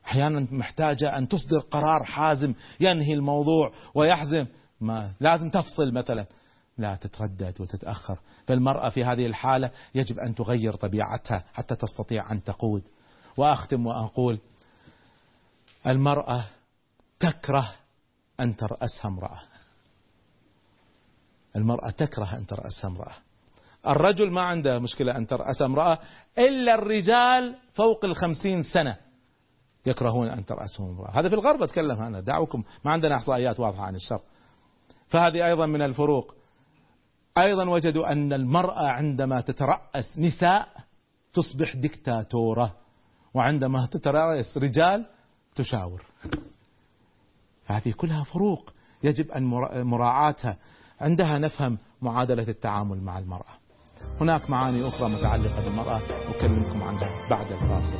أحيانا 0.05 0.47
محتاجة 0.51 1.17
أن 1.17 1.27
تصدر 1.27 1.59
قرار 1.59 2.03
حازم 2.03 2.53
ينهي 2.79 3.13
الموضوع 3.13 3.71
ويحزم. 3.95 4.45
ما 4.81 5.11
لازم 5.19 5.49
تفصل 5.49 5.91
مثلا. 5.91 6.25
لا 6.77 6.95
تتردد 6.95 7.61
وتتأخر. 7.61 8.19
فالمرأة 8.47 8.89
في 8.89 9.03
هذه 9.03 9.25
الحالة 9.25 9.71
يجب 9.95 10.19
أن 10.19 10.35
تغير 10.35 10.75
طبيعتها 10.75 11.43
حتى 11.53 11.75
تستطيع 11.75 12.31
أن 12.31 12.43
تقود. 12.43 12.83
وأختم 13.37 13.85
وأقول 13.85 14.39
المرأة 15.87 16.45
تكره 17.19 17.73
أن 18.39 18.55
ترأسها 18.55 19.07
امرأة. 19.07 19.39
المرأة 21.55 21.89
تكره 21.89 22.37
أن 22.37 22.47
ترأسها 22.47 22.87
امرأة. 22.87 23.13
الرجل 23.87 24.31
ما 24.31 24.41
عنده 24.41 24.79
مشكلة 24.79 25.17
أن 25.17 25.27
ترأس 25.27 25.61
امرأة 25.61 25.99
إلا 26.37 26.75
الرجال 26.75 27.55
فوق 27.73 28.05
الخمسين 28.05 28.63
سنة 28.63 28.97
يكرهون 29.85 30.27
أن 30.27 30.45
ترأسهم 30.45 30.89
امرأة. 30.89 31.19
هذا 31.19 31.29
في 31.29 31.35
الغرب 31.35 31.63
أتكلم 31.63 32.01
أنا 32.01 32.19
دعوكم. 32.19 32.63
ما 32.85 32.91
عندنا 32.91 33.15
إحصائيات 33.15 33.59
واضحة 33.59 33.83
عن 33.83 33.95
الشر. 33.95 34.21
فهذه 35.07 35.45
أيضا 35.45 35.65
من 35.65 35.81
الفروق. 35.81 36.35
أيضا 37.37 37.69
وجدوا 37.69 38.11
أن 38.11 38.33
المرأة 38.33 38.87
عندما 38.87 39.41
تترأس 39.41 40.17
نساء 40.17 40.67
تصبح 41.33 41.75
دكتاتورة 41.75 42.75
وعندما 43.33 43.87
تترأس 43.91 44.57
رجال 44.57 45.05
تشاور. 45.55 46.05
فهذه 47.63 47.91
كلها 47.91 48.23
فروق. 48.23 48.73
يجب 49.03 49.31
أن 49.31 49.43
مراعاتها. 49.83 50.57
عندها 51.01 51.37
نفهم 51.37 51.77
معادلة 52.01 52.47
التعامل 52.47 53.01
مع 53.01 53.19
المرأة 53.19 53.53
هناك 54.21 54.49
معاني 54.49 54.87
أخرى 54.87 55.09
متعلقة 55.09 55.63
بالمرأة 55.63 56.01
أكلمكم 56.29 56.83
عنها 56.83 57.29
بعد 57.29 57.51
الفاصل 57.51 57.95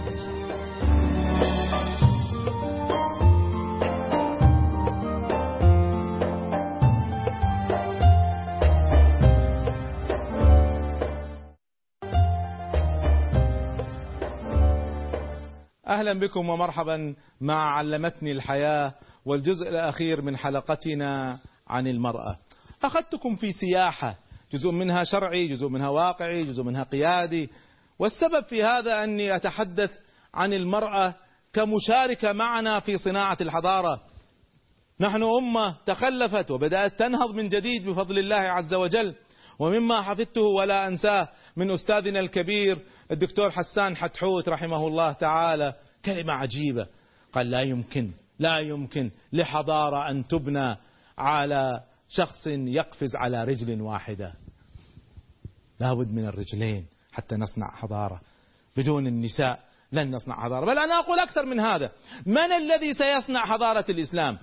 أهلا 15.88 16.20
بكم 16.20 16.49
ومرحبا 16.49 17.16
مع 17.41 17.78
علمتني 17.78 18.32
الحياة 18.32 18.93
والجزء 19.26 19.70
الأخير 19.70 20.22
من 20.22 20.38
حلقتنا 20.38 21.39
عن 21.68 21.88
المرأة. 21.88 22.38
أخذتكم 22.86 23.36
في 23.36 23.51
سياحة 23.51 24.17
جزء 24.53 24.71
منها 24.71 25.03
شرعي، 25.03 25.47
جزء 25.47 25.67
منها 25.67 25.89
واقعي، 25.89 26.43
جزء 26.43 26.63
منها 26.63 26.84
قيادي، 26.84 27.49
والسبب 27.99 28.43
في 28.43 28.63
هذا 28.63 29.03
أني 29.03 29.36
أتحدث 29.36 29.91
عن 30.34 30.53
المرأة 30.53 31.15
كمشاركة 31.53 32.34
معنا 32.34 32.79
في 32.79 32.97
صناعة 32.97 33.38
الحضارة. 33.41 34.01
نحن 34.99 35.23
أمة 35.23 35.75
تخلفت 35.86 36.51
وبدأت 36.51 36.99
تنهض 36.99 37.36
من 37.36 37.49
جديد 37.49 37.89
بفضل 37.89 38.19
الله 38.19 38.36
عز 38.36 38.73
وجل. 38.73 39.15
ومما 39.59 40.01
حفظته 40.01 40.41
ولا 40.41 40.88
أنساه 40.88 41.29
من 41.57 41.71
أستاذنا 41.71 42.19
الكبير 42.19 42.79
الدكتور 43.11 43.51
حسان 43.51 43.97
حتحوت 43.97 44.49
رحمه 44.49 44.88
الله 44.88 45.11
تعالى 45.11 45.73
كلمة 46.05 46.34
عجيبة 46.34 46.88
قال 47.34 47.51
لا 47.51 47.61
يمكن 47.61 48.11
لا 48.39 48.59
يمكن 48.59 49.11
لحضارة 49.34 50.09
أن 50.09 50.27
تبنى 50.27 50.77
على 51.17 51.82
شخص 52.14 52.47
يقفز 52.47 53.16
على 53.16 53.43
رجل 53.43 53.82
واحدة. 53.82 54.34
لابد 55.80 56.12
من 56.12 56.26
الرجلين 56.26 56.86
حتى 57.12 57.36
نصنع 57.36 57.76
حضارة. 57.76 58.22
بدون 58.78 59.07
النساء 59.07 59.59
لن 59.91 60.16
نصنع 60.16 60.43
حضارة. 60.43 60.66
بل 60.66 60.80
أنا 60.80 60.99
أقول 60.99 61.20
أكثر 61.20 61.45
من 61.45 61.59
هذا. 61.59 61.91
من 62.26 62.51
الذي 62.51 62.93
سيصنع 62.93 63.45
حضارة 63.45 63.86
الإسلام؟ 63.89 64.38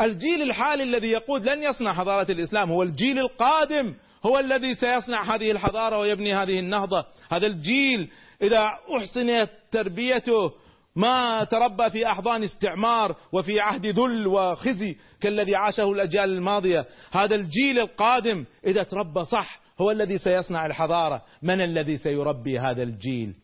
الجيل 0.00 0.42
الحالي 0.42 0.82
الذي 0.82 1.08
يقود 1.08 1.48
لن 1.48 1.62
يصنع 1.62 1.92
حضارة 1.92 2.32
الإسلام. 2.32 2.70
هو 2.70 2.82
الجيل 2.82 3.18
القادم. 3.18 3.94
هو 4.26 4.38
الذي 4.38 4.74
سيصنع 4.74 5.34
هذه 5.34 5.50
الحضارة 5.50 5.98
ويبني 5.98 6.34
هذه 6.34 6.58
النهضة. 6.58 7.04
هذا 7.28 7.46
الجيل 7.46 8.10
إذا 8.42 8.70
أحسنت 8.98 9.50
تربيته 9.70 10.52
ما 10.96 11.44
تربى 11.44 11.90
في 11.90 12.06
أحضان 12.06 12.42
استعمار 12.42 13.16
وفي 13.32 13.60
عهد 13.60 13.86
ذل 13.86 14.26
وخزي 14.26 14.96
كالذي 15.20 15.56
عاشه 15.56 15.92
الأجيال 15.92 16.30
الماضية. 16.30 16.86
هذا 17.12 17.34
الجيل 17.34 17.78
القادم 17.78 18.44
إذا 18.66 18.82
تربى 18.82 19.24
صح 19.24 19.60
هو 19.80 19.90
الذي 19.90 20.18
سيصنع 20.18 20.66
الحضارة. 20.66 21.22
من 21.42 21.60
الذي 21.60 21.96
سيربي 21.96 22.58
هذا 22.58 22.82
الجيل؟ 22.82 23.34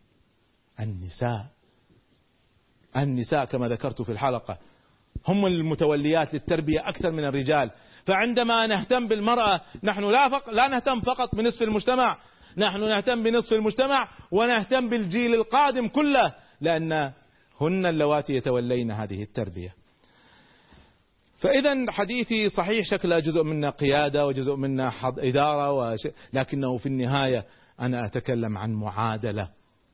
النساء. 0.80 1.46
النساء 2.96 3.44
كما 3.44 3.68
ذكرت 3.68 4.02
في 4.02 4.12
الحلقة. 4.12 4.58
هم 5.28 5.46
المتوليات 5.46 6.34
للتربية 6.34 6.88
أكثر 6.88 7.10
من 7.10 7.24
الرجال. 7.24 7.70
فعندما 8.06 8.66
نهتم 8.66 9.08
بالمرأة 9.08 9.60
نحن 9.82 10.04
لا, 10.04 10.28
فق... 10.28 10.50
لا 10.50 10.68
نهتم 10.68 11.00
فقط 11.00 11.34
بنصف 11.34 11.62
المجتمع. 11.62 12.18
نحن 12.56 12.80
نهتم 12.80 13.22
بنصف 13.22 13.52
المجتمع 13.52 14.08
ونهتم 14.30 14.88
بالجيل 14.88 15.34
القادم 15.34 15.88
كله 15.88 16.34
لأن 16.60 17.12
هن 17.62 17.86
اللواتي 17.86 18.34
يتولين 18.34 18.90
هذه 18.90 19.22
التربية. 19.22 19.74
فإذا 21.40 21.92
حديثي 21.92 22.48
صحيح 22.48 22.86
شكله 22.86 23.18
جزء 23.18 23.42
منه 23.42 23.70
قيادة 23.70 24.26
وجزء 24.26 24.56
منه 24.56 24.92
إدارة 25.04 25.72
وش... 25.72 26.08
لكنه 26.32 26.76
في 26.76 26.86
النهاية 26.86 27.46
أنا 27.80 28.06
أتكلم 28.06 28.58
عن 28.58 28.72
معادلة 28.72 29.48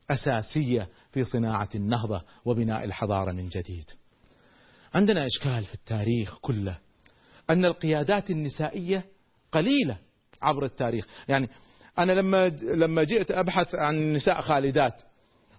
أساسية 0.09 0.89
في 1.11 1.23
صناعة 1.23 1.69
النهضة 1.75 2.21
وبناء 2.45 2.83
الحضارة 2.83 3.31
من 3.31 3.49
جديد. 3.49 3.85
عندنا 4.93 5.25
إشكال 5.25 5.65
في 5.65 5.73
التاريخ 5.73 6.37
كله 6.41 6.77
أن 7.49 7.65
القيادات 7.65 8.31
النسائية 8.31 9.05
قليلة 9.51 9.97
عبر 10.41 10.65
التاريخ. 10.65 11.05
يعني 11.27 11.49
أنا 11.99 12.11
لما 12.11 12.49
لما 12.61 13.03
جئت 13.03 13.31
أبحث 13.31 13.75
عن 13.75 14.13
نساء 14.13 14.41
خالدات 14.41 15.01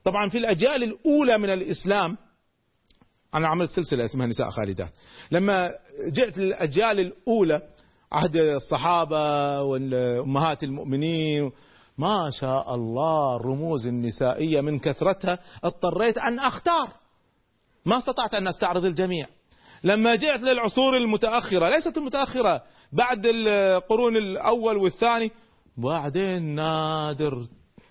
طبعا 0.05 0.29
في 0.29 0.39
الأجيال 0.39 0.83
الأولى 0.83 1.39
من 1.39 1.51
الإسلام 1.51 2.17
أنا 3.35 3.49
عملت 3.49 3.71
سلسلة 3.71 4.05
اسمها 4.05 4.27
نساء 4.27 4.51
خالدات. 4.51 4.91
لما 5.31 5.71
جئت 6.13 6.39
للأجيال 6.39 7.01
الأولى 7.01 7.63
عهد 8.13 8.37
الصحابة 8.37 9.63
وأمهات 9.63 10.63
المؤمنين 10.63 11.53
ما 11.99 12.31
شاء 12.41 12.75
الله 12.75 13.37
الرموز 13.37 13.87
النسائية 13.87 14.61
من 14.61 14.79
كثرتها 14.79 15.39
اضطريت 15.65 16.19
أن 16.19 16.39
أختار. 16.39 16.93
ما 17.87 17.99
استطعت 17.99 18.35
أن 18.35 18.49
أستعرض 18.49 18.85
الجميع. 18.85 19.27
لما 19.85 20.15
جئت 20.15 20.41
للعصور 20.41 20.97
المتأخرة 20.97 21.69
ليست 21.69 21.97
المتأخرة 21.97 22.63
بعد 22.93 23.27
القرون 23.27 24.17
الأول 24.17 24.77
والثاني 24.77 25.31
بعدين 25.77 26.43
نادر 26.43 27.45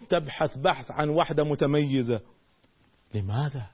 تبحث 0.09 0.57
بحث 0.57 0.91
عن 0.91 1.09
وحدة 1.09 1.43
متميزة. 1.43 2.21
لماذا؟ 3.15 3.65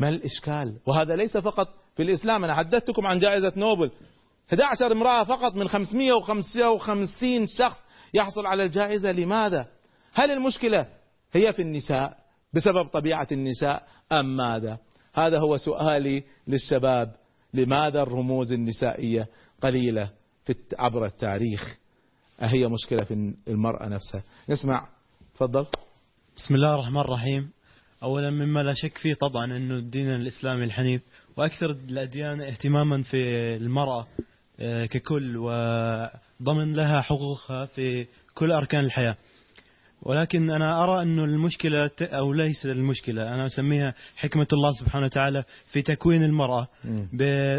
ما 0.00 0.08
الإشكال؟ 0.08 0.78
وهذا 0.86 1.16
ليس 1.16 1.36
فقط 1.36 1.68
في 1.96 2.02
الإسلام 2.02 2.44
أنا 2.44 2.54
حدثتكم 2.54 3.06
عن 3.06 3.18
جائزة 3.18 3.52
نوبل. 3.56 3.90
11 4.48 4.92
امرأة 4.92 5.24
فقط 5.24 5.54
من 5.54 5.68
555 5.68 7.46
شخص 7.46 7.84
يحصل 8.14 8.46
على 8.46 8.64
الجائزة. 8.64 9.12
لماذا؟ 9.12 9.66
هل 10.12 10.30
المشكلة 10.30 10.86
هي 11.32 11.52
في 11.52 11.62
النساء؟ 11.62 12.16
بسبب 12.52 12.86
طبيعة 12.86 13.28
النساء 13.32 13.86
أم 14.12 14.36
ماذا؟ 14.36 14.78
هذا 15.14 15.38
هو 15.38 15.56
سؤالي 15.56 16.24
للشباب. 16.48 17.16
لماذا 17.54 18.02
الرموز 18.02 18.52
النسائية 18.52 19.28
قليلة 19.62 20.10
عبر 20.78 21.04
التاريخ؟ 21.04 21.78
أهي 22.42 22.66
مشكلة 22.66 23.04
في 23.04 23.34
المرأة 23.48 23.88
نفسها. 23.88 24.22
نسمع 24.48 24.88
تفضل. 25.34 25.66
بسم 26.36 26.54
الله 26.54 26.74
الرحمن 26.74 27.00
الرحيم. 27.00 27.50
أولا 28.02 28.30
مما 28.30 28.62
لا 28.62 28.74
شك 28.74 28.98
فيه 28.98 29.14
طبعا 29.14 29.44
أنه 29.44 29.74
الدين 29.74 30.10
الإسلامي 30.10 30.64
الحنيف 30.64 31.02
وأكثر 31.36 31.70
الأديان 31.70 32.40
اهتماما 32.40 33.02
في 33.02 33.16
المرأة 33.56 34.06
آه، 34.60 34.86
ككل 34.86 35.36
وضمن 35.36 36.72
لها 36.74 37.00
حقوقها 37.00 37.66
في 37.66 38.06
كل 38.34 38.52
أركان 38.52 38.84
الحياة. 38.84 39.16
ولكن 40.02 40.50
أنا 40.50 40.84
أرى 40.84 41.02
أن 41.02 41.18
المشكلة 41.18 41.90
أو 42.02 42.32
ليس 42.32 42.66
المشكلة 42.66 43.34
أنا 43.34 43.46
أسميها 43.46 43.94
حكمة 44.16 44.46
الله 44.52 44.72
سبحانه 44.72 45.04
وتعالى 45.06 45.44
في 45.72 45.82
تكوين 45.82 46.22
المرأة. 46.22 46.68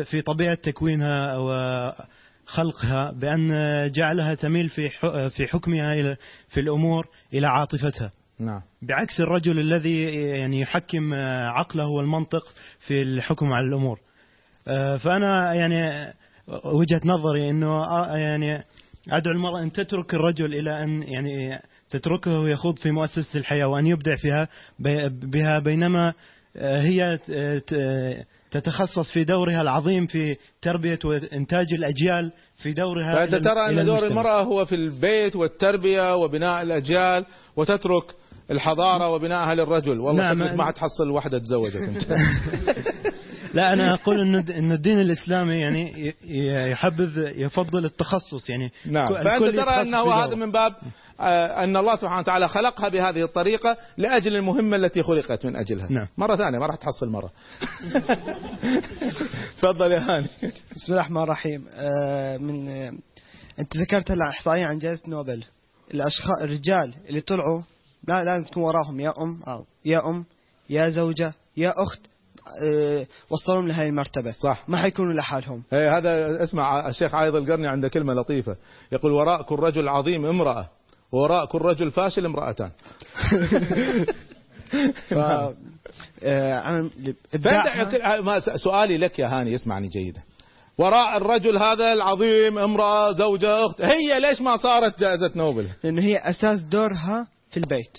في 0.04 0.22
طبيعة 0.26 0.56
تكوينها 0.56 1.38
وخلقها 2.48 3.12
بأن 3.12 3.52
جعلها 3.92 4.34
تميل 4.34 4.70
في 4.70 4.90
في 5.30 5.48
حكمها 5.48 6.18
في 6.50 6.60
الأمور 6.60 7.08
إلى 7.34 7.48
عاطفتها. 7.48 8.12
نعم. 8.40 8.62
بعكس 8.82 9.20
الرجل 9.20 9.60
الذي 9.60 10.04
يعني 10.16 10.60
يحكم 10.60 11.14
عقله 11.44 11.88
والمنطق 11.88 12.44
في 12.80 13.02
الحكم 13.02 13.54
على 13.54 13.68
الأمور. 13.68 14.00
فأنا 15.00 15.54
يعني 15.54 16.14
وجهة 16.66 17.02
نظري 17.06 17.50
أنه 17.50 17.86
يعني 18.16 18.64
أدعو 19.10 19.34
المرأة 19.34 19.64
أن 19.64 19.72
تترك 19.72 20.14
الرجل 20.14 20.54
إلى 20.54 20.84
أن 20.84 21.04
يعني 21.04 21.60
تتركه 21.90 22.50
يخوض 22.50 22.80
في 22.80 22.92
مؤسسة 22.92 23.40
الحياة 23.40 23.68
وأن 23.68 23.88
يبدع 23.88 24.16
فيها 24.16 24.48
بها 25.10 25.60
بينما 25.60 26.14
آه، 26.58 26.82
هي 26.82 27.20
تتخصص 28.54 29.12
في 29.12 29.24
دورها 29.24 29.62
العظيم 29.62 30.08
في 30.08 30.38
تربية 30.62 31.00
وإنتاج 31.06 31.74
الأجيال 31.74 32.32
في 32.56 32.74
دورها 32.74 33.16
فأنت 33.16 33.36
ترى 33.36 33.70
أن 33.70 33.86
دور. 33.86 34.08
المرأة 34.08 34.44
هو 34.44 34.66
في 34.66 34.76
البيت 34.76 35.36
والتربية 35.36 36.16
وبناء 36.16 36.62
الأجيال 36.62 37.26
وتترك 37.56 38.04
الحضارة 38.52 39.10
وبناءها 39.10 39.56
للرجل 39.56 40.00
والله 40.00 40.34
نعم. 40.34 40.58
ما 40.58 40.66
حتحصل 40.66 41.10
واحدة 41.10 41.40
تزوجك 41.40 41.76
أنت 41.76 42.04
لا 43.54 43.74
أنا 43.74 43.94
أقول 43.94 44.22
إنه 44.22 44.46
إنه 44.58 44.74
الدين 44.74 45.02
الإسلامي 45.02 45.56
يعني 45.56 46.14
يحبذ 46.72 47.34
يفضل 47.36 47.86
التخصص 47.86 48.50
يعني 48.50 48.72
نعم 48.86 49.16
الكل 49.16 49.56
ترى 49.56 49.86
في 49.86 50.10
هذا. 50.10 50.36
من 50.36 50.52
باب 50.52 50.74
أن 51.20 51.78
الله 51.78 51.96
سبحانه 51.96 52.20
وتعالى 52.20 52.50
خلقها 52.50 52.90
بهذه 52.90 53.24
الطريقة 53.24 53.78
لأجل 53.98 54.36
المهمة 54.36 54.76
التي 54.76 55.04
خلقت 55.04 55.46
من 55.46 55.56
أجلها. 55.56 55.88
نعم. 55.92 56.08
مرة 56.18 56.36
ثانية 56.36 56.60
ما 56.60 56.66
راح 56.66 56.76
تحصل 56.76 57.10
مرة. 57.10 57.32
تفضل 59.58 59.92
يا 59.92 60.00
هاني. 60.00 60.28
بسم 60.76 60.86
الله 60.90 61.02
الرحمن 61.02 61.22
الرحيم. 61.24 61.66
آه، 61.72 62.38
من 62.38 62.68
آه، 62.68 62.94
أنت 63.60 63.78
ذكرت 63.78 64.12
هلا 64.12 64.30
احصائيه 64.30 64.66
عن 64.66 64.80
جائزة 64.80 65.04
نوبل. 65.08 65.44
الأشخاص 65.94 66.42
الرجال 66.42 66.94
اللي 67.10 67.22
طلعوا 67.22 67.62
لا 68.08 68.24
لازم 68.24 68.44
تكون 68.44 68.64
وراهم. 68.64 69.00
يا 69.00 69.14
أم 69.22 69.44
أو 69.48 69.66
يا 69.86 70.10
أم 70.10 70.26
يا 70.70 70.90
زوجة 70.90 71.34
يا 71.58 71.74
أخت 71.78 72.02
آه، 72.64 73.08
وصلهم 73.30 73.68
لهذه 73.68 73.90
المرتبة. 73.90 74.32
صح. 74.32 74.64
ما 74.68 74.78
حيكونوا 74.78 75.14
لحالهم. 75.14 75.64
إيه 75.74 75.98
هذا 75.98 76.44
اسمع 76.44 76.90
الشيخ 76.90 77.16
عايض 77.16 77.36
القرني 77.36 77.68
عنده 77.68 77.88
كلمة 77.88 78.14
لطيفة. 78.14 78.58
يقول 78.92 79.12
وراء 79.12 79.42
كل 79.42 79.56
رجل 79.56 79.90
عظيم 79.90 80.26
امرأة. 80.26 80.70
ووراء 81.14 81.46
كل 81.46 81.60
رجل 81.62 81.92
فاشل 81.92 82.26
امرأتان. 82.26 82.72
ف 85.10 85.14
آه، 86.24 86.90
ابداعها 87.34 88.22
ما- 88.22 88.40
سؤالي 88.40 88.98
لك 88.98 89.20
يا 89.20 89.28
هاني 89.28 89.56
اسمعني 89.56 89.88
جيدا. 89.88 90.22
وراء 90.78 91.18
الرجل 91.18 91.58
هذا 91.58 91.94
العظيم 91.94 92.58
امرأة 92.58 93.12
زوجة 93.12 93.66
أخت 93.66 93.82
هي 93.82 94.20
ليش 94.20 94.42
ما 94.42 94.58
صارت 94.58 95.00
جائزة 95.00 95.32
نوبل؟ 95.36 95.68
لأنه 95.84 96.02
هي 96.02 96.18
أساس 96.18 96.60
دورها 96.62 97.28
في 97.52 97.58
البيت. 97.58 97.98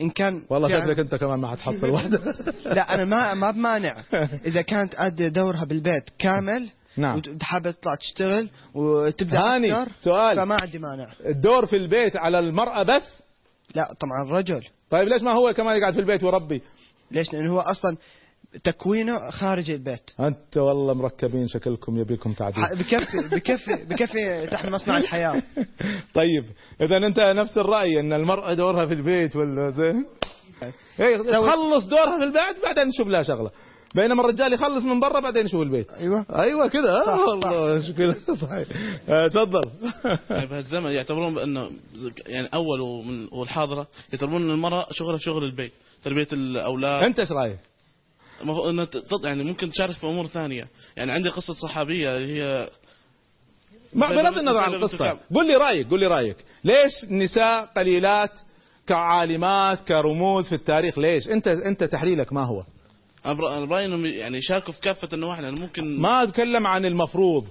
إن 0.00 0.10
كان 0.10 0.42
والله 0.50 0.68
شكلك 0.68 0.98
أنت 0.98 1.14
كمان 1.14 1.38
ما 1.38 1.48
حتحصل 1.48 1.90
واحدة. 1.90 2.34
لا 2.76 2.94
أنا 2.94 3.04
ما 3.04 3.34
ما 3.34 3.50
بمانع. 3.50 3.96
إذا 4.48 4.62
كانت 4.62 4.94
أدي 4.96 5.28
دورها 5.28 5.64
بالبيت 5.64 6.04
كامل 6.18 6.68
نعم. 6.96 7.22
وحابه 7.42 7.70
تطلع 7.70 7.94
تشتغل 7.94 8.48
وتبدأ 8.74 9.38
هاني 9.40 9.82
أكثر 9.82 9.92
سؤال. 10.00 10.36
فما 10.36 10.56
عندي 10.62 10.78
مانع. 10.78 11.06
الدور 11.26 11.66
في 11.66 11.76
البيت 11.76 12.16
على 12.16 12.38
المرأة 12.38 12.82
بس؟ 12.82 13.22
لا 13.74 13.88
طبعا 14.00 14.22
الرجل. 14.26 14.64
طيب 14.90 15.08
ليش 15.08 15.22
ما 15.22 15.32
هو 15.32 15.52
كمان 15.52 15.78
يقعد 15.78 15.94
في 15.94 16.00
البيت 16.00 16.24
ويربي 16.24 16.62
ليش؟ 17.10 17.32
لأنه 17.32 17.52
هو 17.52 17.60
أصلا 17.60 17.96
تكوينه 18.64 19.30
خارج 19.30 19.70
البيت. 19.70 20.10
أنت 20.20 20.56
والله 20.56 20.94
مركبين 20.94 21.48
شكلكم 21.48 21.98
يبيكم 21.98 22.32
تعديل. 22.32 22.64
بكفي 22.78 23.28
بكفي 23.36 23.74
بكفي 23.84 24.46
تحت 24.46 24.66
مصنع 24.66 24.96
الحياة. 24.98 25.42
طيب 26.14 26.44
إذا 26.80 26.96
أنت 26.96 27.20
نفس 27.20 27.58
الرأي 27.58 28.00
إن 28.00 28.12
المرأة 28.12 28.54
دورها 28.54 28.86
في 28.86 28.94
البيت 28.94 29.36
ولا 29.36 29.70
زين؟ 29.70 30.06
إيه 31.00 31.16
سوي- 31.16 31.32
تخلص 31.32 31.84
دورها 31.84 32.18
في 32.18 32.24
البيت 32.24 32.62
بعدين 32.62 32.88
نشوف 32.88 33.08
لها 33.08 33.22
شغلة. 33.22 33.50
بينما 33.94 34.22
الرجال 34.22 34.52
يخلص 34.52 34.84
من 34.84 35.00
برا 35.00 35.20
بعدين 35.20 35.46
يشوف 35.46 35.60
البيت. 35.60 35.90
أيوه. 35.90 36.26
أيوه 36.34 36.68
كده 36.68 37.06
صح، 37.06 37.28
والله 37.28 37.80
صحيح. 38.42 38.68
آه، 39.08 39.28
تفضل. 39.28 39.70
يعني 40.30 40.46
بهالزمن 40.46 40.90
يعتبرون 40.90 41.34
بأنه 41.34 41.70
يعني 42.26 42.48
أول 42.54 42.80
ومن 42.80 43.28
والحاضرة 43.32 43.86
يعتبرون 44.12 44.42
إن 44.42 44.50
المرأة 44.50 44.86
شغلها 44.90 45.18
شغل 45.18 45.44
البيت 45.44 45.72
تربية 46.04 46.28
الأولاد. 46.32 47.02
أنت 47.02 47.20
إيش 47.20 47.32
رأيك؟ 47.32 47.58
المفروض 48.42 49.26
يعني 49.26 49.42
ممكن 49.42 49.70
تشارك 49.70 49.94
في 49.96 50.06
أمور 50.06 50.26
ثانية. 50.26 50.68
يعني 50.96 51.12
عندي 51.12 51.28
قصة 51.28 51.54
صحابية 51.54 52.16
اللي 52.16 52.42
هي 52.42 52.68
ما 53.92 54.08
بغض 54.08 54.38
النظر 54.38 54.60
عن 54.60 54.74
القصة. 54.74 55.18
قل 55.34 55.46
لي 55.46 55.56
رأيك 55.56 55.90
قل 55.90 56.00
لي 56.00 56.06
رأيك. 56.06 56.36
ليش 56.64 56.92
النساء 57.10 57.64
قليلات 57.76 58.30
كعالمات 58.86 59.80
كرموز 59.80 60.48
في 60.48 60.54
التاريخ؟ 60.54 60.98
ليش؟ 60.98 61.28
انت 61.28 61.48
أنت 61.48 61.84
تحليلك 61.84 62.32
ما 62.32 62.44
هو؟ 62.44 62.64
برأيي 63.24 63.86
إنهم 63.86 64.06
يعني 64.06 64.38
يشاركوا 64.38 64.72
في 64.72 64.80
كافة 64.80 65.08
النواحي 65.12 65.42
يعني 65.42 65.60
ممكن 65.60 66.00
ما 66.00 66.22
أتكلم 66.22 66.66
عن 66.66 66.84
المفروض. 66.84 67.46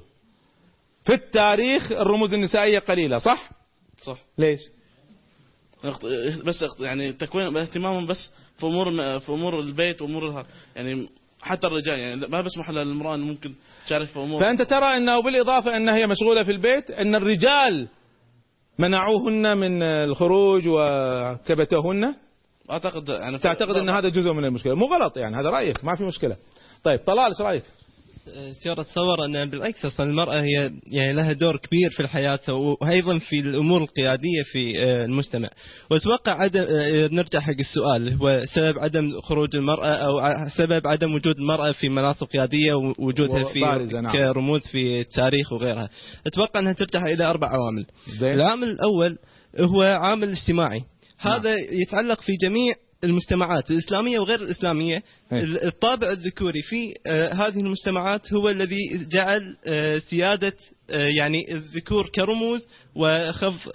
في 1.05 1.13
التاريخ 1.13 1.91
الرموز 1.91 2.33
النسائية 2.33 2.79
قليلة 2.79 3.17
صح؟ 3.17 3.49
صح. 4.01 4.17
ليش؟ 4.37 4.61
بس 6.45 6.65
يعني 6.79 7.13
تكوين 7.13 7.57
اهتمامهم 7.57 8.07
بس 8.07 8.31
في 8.57 8.65
أمور 8.65 9.19
في 9.19 9.29
أمور 9.29 9.59
البيت 9.59 10.01
وأمور 10.01 10.45
يعني 10.75 11.09
حتى 11.41 11.67
الرجال 11.67 11.99
يعني 11.99 12.27
ما 12.27 12.41
بسمح 12.41 12.69
للمراه 12.69 13.15
إنه 13.15 13.25
ممكن 13.25 13.53
تشارك 13.85 14.07
في 14.07 14.19
أمور. 14.19 14.41
فأنت 14.41 14.61
ترى 14.61 14.97
إنه 14.97 15.21
بالإضافة 15.21 15.77
انها 15.77 15.95
هي 15.95 16.07
مشغولة 16.07 16.43
في 16.43 16.51
البيت 16.51 16.91
إن 16.91 17.15
الرجال 17.15 17.87
منعوهن 18.79 19.57
من 19.57 19.81
الخروج 19.81 20.63
وكبتوهن 20.67 22.15
أعتقد 22.71 23.09
يعني 23.09 23.37
تعتقد 23.37 23.75
إن 23.75 23.89
هذا 23.89 24.09
جزء 24.09 24.33
من 24.33 24.45
المشكلة. 24.45 24.75
مو 24.75 24.85
غلط 24.85 25.17
يعني 25.17 25.35
هذا 25.35 25.49
رأيك 25.49 25.85
ما 25.85 25.95
في 25.95 26.03
مشكلة. 26.03 26.37
طيب 26.83 26.99
طلال 26.99 27.25
إيش 27.25 27.41
رأيك؟ 27.41 27.63
سيارة 28.63 28.81
تصور 28.81 29.25
أن 29.25 29.49
بالعكس 29.49 29.85
أصلا 29.85 30.09
المرأة 30.09 30.41
هي 30.41 30.71
يعني 30.91 31.13
لها 31.13 31.33
دور 31.33 31.57
كبير 31.57 31.89
في 31.91 31.99
الحياة 31.99 32.39
وأيضا 32.49 33.19
في 33.19 33.39
الأمور 33.39 33.81
القيادية 33.81 34.41
في 34.51 34.83
آه، 34.83 35.05
المجتمع. 35.05 35.49
وأتوقع 35.91 36.31
عدم 36.31 36.65
آه، 36.69 37.09
نرجع 37.11 37.39
حق 37.39 37.53
السؤال 37.59 38.13
هو 38.13 38.43
سبب 38.53 38.79
عدم 38.79 39.21
خروج 39.21 39.55
المرأة 39.55 39.87
أو 39.87 40.19
سبب 40.49 40.87
عدم 40.87 41.15
وجود 41.15 41.37
المرأة 41.37 41.71
في 41.71 41.89
مناصب 41.89 42.27
قيادية 42.27 42.73
ووجودها 42.73 43.43
في 43.43 43.59
نعم. 43.59 44.11
كرموز 44.11 44.67
في 44.67 45.01
التاريخ 45.01 45.53
وغيرها. 45.53 45.89
أتوقع 46.27 46.59
أنها 46.59 46.73
ترجع 46.73 47.05
إلى 47.05 47.23
أربع 47.23 47.47
عوامل. 47.47 47.85
زين. 48.19 48.33
العامل 48.33 48.67
الأول 48.69 49.17
هو 49.59 49.81
عامل 49.81 50.29
اجتماعي. 50.29 50.83
هذا 51.21 51.55
يتعلق 51.71 52.21
في 52.21 52.33
جميع 52.43 52.73
المجتمعات 53.03 53.71
الإسلامية 53.71 54.19
وغير 54.19 54.41
الإسلامية 54.41 55.03
إيه. 55.33 55.43
ال- 55.43 55.63
الطابع 55.65 56.11
الذكوري 56.11 56.61
في 56.61 56.93
آه، 57.07 57.33
هذه 57.33 57.59
المجتمعات 57.59 58.33
هو 58.33 58.49
الذي 58.49 58.77
جعل 59.11 59.55
آه، 59.67 59.97
سيادة 59.97 60.53
آه، 60.89 61.07
يعني 61.19 61.53
الذكور 61.53 62.09
كرموز 62.15 62.59
وخفض 62.95 63.71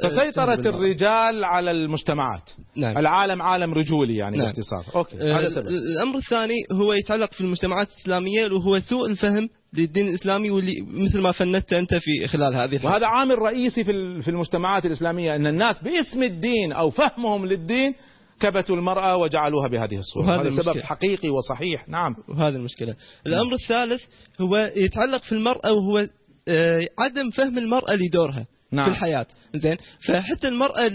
المرأة. 0.64 0.76
الرجال 0.76 1.44
على 1.44 1.70
المجتمعات 1.70 2.50
نعم. 2.76 2.98
العالم 2.98 3.42
عالم 3.42 3.74
رجولي 3.74 4.16
يعني 4.16 4.36
نعم. 4.36 4.46
باختصار 4.46 4.84
أوكي 4.94 5.16
آه، 5.20 5.38
هذا 5.40 5.48
سبب 5.50 5.66
الأمر 5.68 6.16
الثاني 6.18 6.54
هو 6.72 6.92
يتعلق 6.92 7.32
في 7.32 7.40
المجتمعات 7.40 7.88
الإسلامية 7.90 8.46
وهو 8.52 8.80
سوء 8.80 9.10
الفهم 9.10 9.48
للدين 9.78 10.08
الإسلامي 10.08 10.50
واللي 10.50 10.86
مثل 10.88 11.20
ما 11.20 11.32
فندت 11.32 11.72
أنت 11.72 11.94
في 11.94 12.28
خلال 12.28 12.54
هذه 12.54 12.76
الحلقة. 12.76 12.92
وهذا 12.92 13.06
عامل 13.06 13.38
رئيسي 13.38 13.84
في 13.84 14.22
في 14.22 14.28
المجتمعات 14.28 14.86
الإسلامية 14.86 15.36
أن 15.36 15.46
الناس 15.46 15.82
باسم 15.82 16.22
الدين 16.22 16.72
أو 16.72 16.90
فهمهم 16.90 17.46
للدين 17.46 17.94
كبتوا 18.40 18.76
المرأة 18.76 19.16
وجعلوها 19.16 19.68
بهذه 19.68 19.98
الصورة. 19.98 20.26
وهذا 20.26 20.50
هذا 20.50 20.62
سبب. 20.62 20.80
حقيقي 20.80 21.28
وصحيح. 21.28 21.88
نعم. 21.88 22.14
وهذه 22.28 22.56
المشكلة. 22.56 22.94
الأمر 23.26 23.54
الثالث 23.54 24.02
هو 24.40 24.72
يتعلق 24.76 25.22
في 25.22 25.32
المرأة 25.32 25.72
وهو 25.72 26.08
آه، 26.48 26.86
عدم 26.98 27.30
فهم 27.30 27.58
المرأة 27.58 27.94
لدورها. 27.94 28.46
نعم. 28.72 28.84
في 28.84 28.90
الحياة. 28.90 29.26
زين؟ 29.54 29.76
فحتى 30.08 30.48
المرأة 30.48 30.90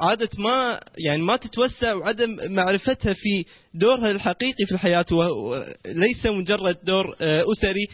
عادة 0.00 0.28
ما 0.38 0.80
يعني 0.98 1.22
ما 1.22 1.36
تتوسع 1.36 1.94
وعدم 1.94 2.36
معرفتها 2.50 3.12
في 3.12 3.44
دورها 3.74 4.10
الحقيقي 4.10 4.66
في 4.68 4.72
الحياة 4.74 5.04
وليس 5.12 6.26
مجرد 6.26 6.76
دور 6.84 7.16
آه، 7.20 7.44
أسري 7.52 7.86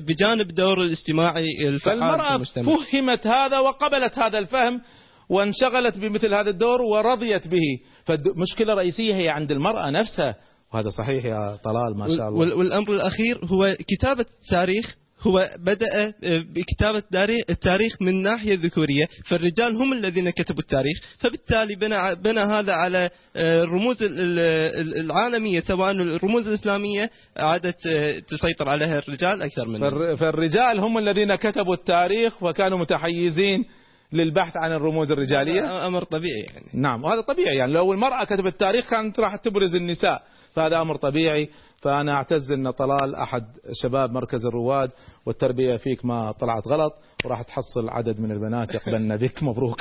بجانب 0.00 0.48
دور 0.54 0.82
الاجتماعي 0.84 1.46
الفعال 1.68 1.78
في 1.78 1.84
فالمرأة 2.00 2.34
المجتمع. 2.36 2.76
فهمت 2.92 3.26
هذا 3.26 3.58
وقبلت 3.58 4.18
هذا 4.18 4.38
الفهم 4.38 4.80
وانشغلت 5.28 5.98
بمثل 5.98 6.34
هذا 6.34 6.50
الدور 6.50 6.82
ورضيت 6.82 7.48
به. 7.48 7.60
فالمشكلة 8.04 8.72
الرئيسيه 8.72 9.14
هي 9.14 9.28
عند 9.28 9.52
المرأة 9.52 9.90
نفسها. 9.90 10.36
وهذا 10.74 10.90
صحيح 10.90 11.24
يا 11.24 11.56
طلال 11.64 11.98
ما 11.98 12.16
شاء 12.16 12.28
الله. 12.28 12.38
وال- 12.40 12.52
والأمر 12.52 12.90
الأخير 12.92 13.38
هو 13.44 13.76
كتابة 13.88 14.26
التاريخ 14.44 14.96
هو 15.22 15.48
بدأ 15.58 15.86
آه، 16.24 16.38
بكتابة 16.38 17.02
التاريخ 17.50 17.92
من 18.02 18.22
ناحية 18.22 18.58
ذكورية 18.62 19.08
فالرجال 19.26 19.76
هم 19.76 19.92
الذين 19.92 20.30
كتبوا 20.30 20.60
التاريخ 20.60 20.96
فبالتالي 21.18 21.74
بنى, 21.74 22.14
بنى 22.14 22.40
هذا 22.40 22.72
على 22.72 23.10
آه، 23.36 23.62
الرموز 23.62 24.02
ال- 24.02 24.38
ال- 24.80 25.00
العالمية 25.00 25.60
سواء 25.60 25.90
الرموز 25.90 26.46
الإسلامية 26.48 27.10
عادت 27.36 27.86
آه، 27.86 28.18
تسيطر 28.18 28.68
عليها 28.68 28.98
الرجال 28.98 29.42
أكثر 29.42 29.68
من 29.68 29.80
فالر- 29.80 30.16
فالرجال 30.16 30.80
هم 30.80 30.98
الذين 30.98 31.34
كتبوا 31.34 31.74
التاريخ 31.74 32.42
وكانوا 32.42 32.78
متحيزين 32.78 33.64
للبحث 34.12 34.56
عن 34.56 34.72
الرموز 34.72 35.12
الرجالية. 35.12 35.86
أمر 35.86 36.04
طبيعي 36.04 36.40
يعني. 36.40 36.66
نعم 36.74 37.04
وهذا 37.04 37.20
طبيعي 37.20 37.56
يعني 37.56 37.72
لو 37.72 37.92
المرأة 37.92 38.24
كتبت 38.24 38.46
التاريخ 38.52 38.90
كانت 38.90 39.20
راح 39.20 39.36
تبرز 39.36 39.74
النساء. 39.74 40.22
فهذا 40.54 40.80
أمر 40.80 40.96
طبيعي 40.96 41.48
فأنا 41.76 42.12
أعتز 42.14 42.52
أن 42.52 42.70
طلال 42.70 43.14
أحد 43.14 43.44
شباب 43.72 44.10
مركز 44.10 44.46
الرواد 44.46 44.90
والتربية 45.26 45.76
فيك 45.76 46.04
ما 46.04 46.32
طلعت 46.32 46.68
غلط 46.68 46.94
وراح 47.24 47.42
تحصل 47.42 47.88
عدد 47.88 48.20
من 48.20 48.32
البنات 48.32 48.74
يقبلن 48.74 49.16
بك 49.22 49.42
مبروك. 49.42 49.78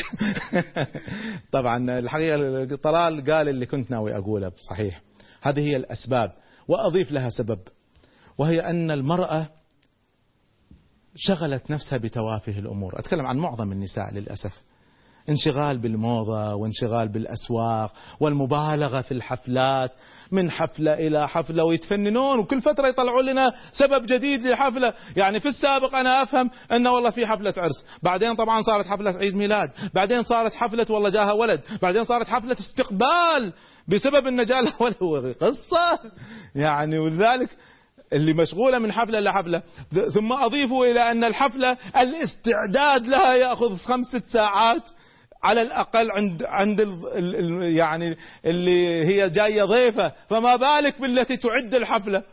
طبعا 1.52 2.00
الحقيقة 2.00 2.76
طلال 2.76 3.32
قال 3.32 3.50
اللي 3.50 3.66
كنت 3.66 3.92
ناوي 3.92 4.18
أقوله 4.18 4.52
صحيح. 4.70 5.02
هذه 5.42 5.60
هي 5.60 5.76
الأسباب 5.76 6.32
وأضيف 6.68 7.12
لها 7.12 7.30
سبب 7.30 7.60
وهي 8.38 8.60
أن 8.60 8.92
المرأة 8.92 9.50
شغلت 11.16 11.72
نفسها 11.72 11.98
بتوافه 11.98 12.60
الأمور. 12.60 13.00
أتكلم 13.00 13.26
عن 13.26 13.38
معظم 13.38 13.72
النساء 13.72 14.14
للأسف. 14.14 14.64
انشغال 15.32 15.78
بالموضة 15.78 16.56
وانشغال 16.56 17.08
بالأسواق 17.08 17.92
والمبالغة 18.20 19.02
في 19.02 19.12
الحفلات 19.12 19.92
من 20.32 20.52
حفلة 20.52 20.94
إلى 20.94 21.28
حفلة 21.28 21.64
ويتفننون 21.64 22.40
وكل 22.40 22.62
فترة 22.62 22.88
يطلعوا 22.88 23.22
لنا 23.22 23.54
سبب 23.72 24.06
جديد 24.06 24.48
لحفلة. 24.48 24.94
يعني 25.16 25.40
في 25.40 25.48
السابق 25.48 25.96
أنا 25.96 26.24
أفهم 26.24 26.52
أنه 26.72 26.92
والله 26.92 27.10
في 27.10 27.28
حفلة 27.28 27.54
عرس. 27.58 27.86
بعدين 28.04 28.36
طبعا 28.36 28.62
صارت 28.62 28.86
حفلة 28.86 29.12
عيد 29.12 29.36
ميلاد. 29.36 29.72
بعدين 29.96 30.24
صارت 30.24 30.54
حفلة 30.54 30.86
والله 30.90 31.10
جاها 31.10 31.32
ولد. 31.32 31.62
بعدين 31.82 32.04
صارت 32.04 32.28
حفلة 32.28 32.56
استقبال 32.60 33.54
بسبب 33.88 34.28
أن 34.28 34.46
جاء 34.46 34.64
ولد. 34.80 35.36
قصة. 35.42 36.00
يعني 36.56 37.00
ولذلك 37.00 37.50
اللي 38.14 38.34
مشغولة 38.34 38.80
من 38.80 38.92
حفلة 38.92 39.20
لحفلة 39.20 39.64
ثم 40.14 40.34
أضيفوا 40.34 40.86
إلى 40.86 41.12
أن 41.12 41.24
الحفلة 41.24 41.78
الاستعداد 41.98 43.08
لها 43.08 43.36
يأخذ 43.36 43.78
خمسة 43.78 44.20
ساعات. 44.20 44.84
على 45.44 45.62
الأقل 45.62 46.12
عند 46.12 46.44
عند 46.44 46.82
ال 46.82 47.76
يعني 47.76 48.18
اللي 48.46 49.06
هي 49.06 49.30
جاية 49.30 49.64
ضيفة. 49.64 50.14
فما 50.30 50.56
بالك 50.56 51.02
بالتي 51.02 51.38
تعد 51.38 51.76
الحفلة؟ 51.76 52.24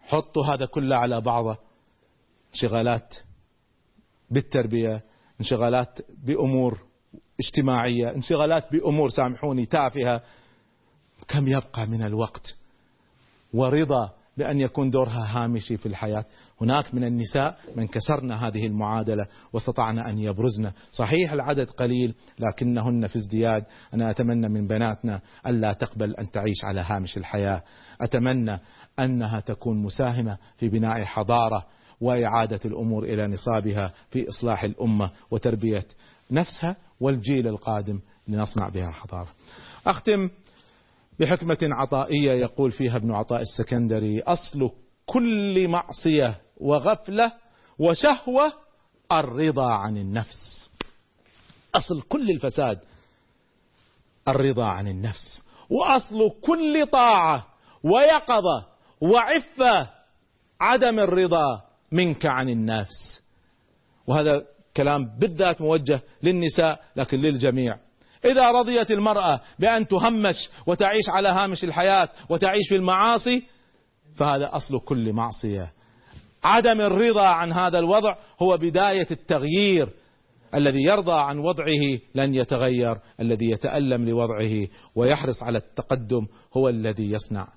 حطوا 0.00 0.44
هذا 0.44 0.66
كله 0.66 0.96
على 0.96 1.20
بعضه 1.20 1.56
انشغالات 2.54 3.14
بالتربية 4.30 5.02
انشغالات 5.40 5.98
بأمور 6.24 6.78
اجتماعية 7.40 8.10
انشغالات 8.14 8.72
بأمور 8.72 9.10
سامحوني 9.10 9.66
تافهة. 9.66 10.22
كم 11.28 11.48
يبقى 11.48 11.86
من 11.86 12.02
الوقت؟ 12.02 12.54
ورضا 13.54 14.17
بأن 14.38 14.60
يكون 14.60 14.90
دورها 14.90 15.26
هامشي 15.30 15.76
في 15.76 15.86
الحياة. 15.86 16.24
هناك 16.60 16.94
من 16.94 17.04
النساء 17.04 17.58
من 17.76 17.86
كسرنا 17.86 18.46
هذه 18.46 18.66
المعادلة 18.66 19.26
واستطعنا 19.52 20.10
أن 20.10 20.18
يبرزن. 20.18 20.70
صحيح 20.92 21.32
العدد 21.32 21.70
قليل 21.70 22.14
لكنهن 22.38 23.06
في 23.06 23.16
ازدياد. 23.16 23.64
أنا 23.94 24.10
أتمنى 24.10 24.48
من 24.48 24.66
بناتنا 24.66 25.20
ألا 25.46 25.72
تقبل 25.72 26.14
أن 26.14 26.30
تعيش 26.30 26.64
على 26.64 26.80
هامش 26.80 27.16
الحياة. 27.16 27.62
أتمنى 28.00 28.58
أنها 28.98 29.40
تكون 29.40 29.82
مساهمة 29.82 30.38
في 30.56 30.68
بناء 30.68 31.04
حضارة 31.04 31.66
وإعادة 32.00 32.60
الأمور 32.64 33.04
إلى 33.04 33.26
نصابها 33.26 33.92
في 34.10 34.28
إصلاح 34.28 34.64
الأمة 34.64 35.10
وتربية 35.30 35.86
نفسها 36.30 36.76
والجيل 37.00 37.48
القادم 37.48 38.00
لنصنع 38.28 38.68
بها 38.68 38.90
حضارة. 38.90 39.28
أختم 39.86 40.30
بحكمة 41.20 41.58
عطائية 41.62 42.32
يقول 42.32 42.70
فيها 42.70 42.96
ابن 42.96 43.12
عطاء 43.12 43.40
السكندري 43.40 44.20
أصل 44.20 44.70
كل 45.06 45.68
معصية 45.68 46.40
وغفلة 46.56 47.32
وشهوة 47.78 48.52
الرضا 49.12 49.72
عن 49.72 49.96
النفس. 49.96 50.70
أصل 51.74 52.02
كل 52.02 52.30
الفساد 52.30 52.78
الرضا 54.28 54.66
عن 54.66 54.88
النفس. 54.88 55.42
وأصل 55.70 56.30
كل 56.42 56.86
طاعة 56.86 57.46
ويقظة 57.82 58.66
وعفة 59.00 59.90
عدم 60.60 60.98
الرضا 60.98 61.62
منك 61.92 62.26
عن 62.26 62.48
النفس. 62.48 63.22
وهذا 64.06 64.46
كلام 64.76 65.18
بالذات 65.18 65.60
موجه 65.60 66.00
للنساء 66.22 66.80
لكن 66.96 67.18
للجميع. 67.18 67.78
إذا 68.24 68.46
رضيت 68.50 68.90
المرأة 68.90 69.40
بأن 69.58 69.88
تهمش 69.88 70.50
وتعيش 70.66 71.08
على 71.08 71.28
هامش 71.28 71.64
الحياة 71.64 72.08
وتعيش 72.28 72.68
في 72.68 72.76
المعاصي 72.76 73.42
فهذا 74.16 74.56
أصل 74.56 74.80
كل 74.84 75.12
معصية. 75.12 75.72
عدم 76.44 76.80
الرضا 76.80 77.26
عن 77.26 77.52
هذا 77.52 77.78
الوضع 77.78 78.16
هو 78.42 78.56
بداية 78.56 79.06
التغيير 79.10 79.88
الذي 80.54 80.82
يرضى 80.82 81.12
عن 81.12 81.38
وضعه 81.38 81.98
لن 82.14 82.34
يتغير 82.34 83.00
الذي 83.20 83.50
يتألم 83.50 84.08
لوضعه 84.08 84.68
ويحرص 84.94 85.42
على 85.42 85.58
التقدم 85.58 86.26
هو 86.56 86.68
الذي 86.68 87.10
يصنع 87.10 87.48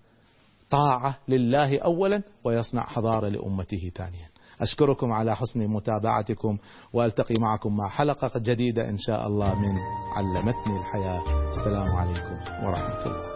طاعة 0.70 1.20
لله 1.28 1.80
أولا 1.80 2.24
ويصنع 2.44 2.84
حضارة 2.84 3.28
لأمته 3.28 3.92
ثانيا. 3.96 4.31
أشكركم 4.62 5.12
على 5.12 5.36
حسن 5.36 5.68
متابعتكم 5.68 6.58
وألتقي 6.94 7.36
معكم 7.40 7.78
مع 7.78 7.90
حلقة 7.90 8.32
جديدة 8.40 8.90
إن 8.90 8.98
شاء 8.98 9.28
الله 9.28 9.56
من 9.56 9.76
علمتني 10.16 10.80
الحياة. 10.80 11.22
السلام 11.50 11.96
عليكم 11.96 12.66
ورحمة 12.66 13.06
الله. 13.06 13.32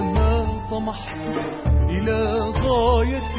ما 0.00 0.46
طمحت 0.70 1.26
إلى 1.90 2.40
غاية 2.40 3.30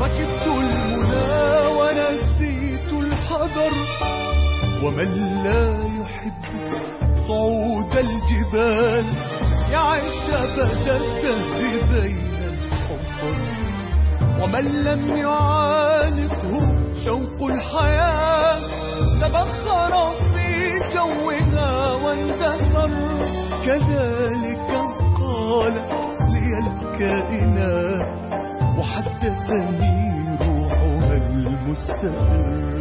ركبت 0.00 0.46
المنى 0.46 1.66
ونسيت 1.78 2.92
الحذر. 2.92 3.72
ومن 4.84 5.10
لا 5.44 5.62
يحب 6.00 6.42
صعود 7.28 7.96
الجبال 7.96 9.35
يعيش 9.72 10.30
أبد 10.30 10.88
الدهر 10.88 11.60
بين 11.90 12.18
الحفر 12.48 13.36
ومن 14.42 14.84
لم 14.84 15.16
يعانقه 15.16 16.76
شوق 17.04 17.42
الحياة 17.50 18.58
تبخر 19.20 20.12
في 20.34 20.80
جوها 20.94 21.92
واندثر 21.92 22.90
كذلك 23.66 24.70
قالت 25.20 25.90
لي 26.30 26.58
الكائنات 26.58 28.16
وحدثني 28.78 29.96
روحها 30.40 31.16
المستقر. 31.16 32.75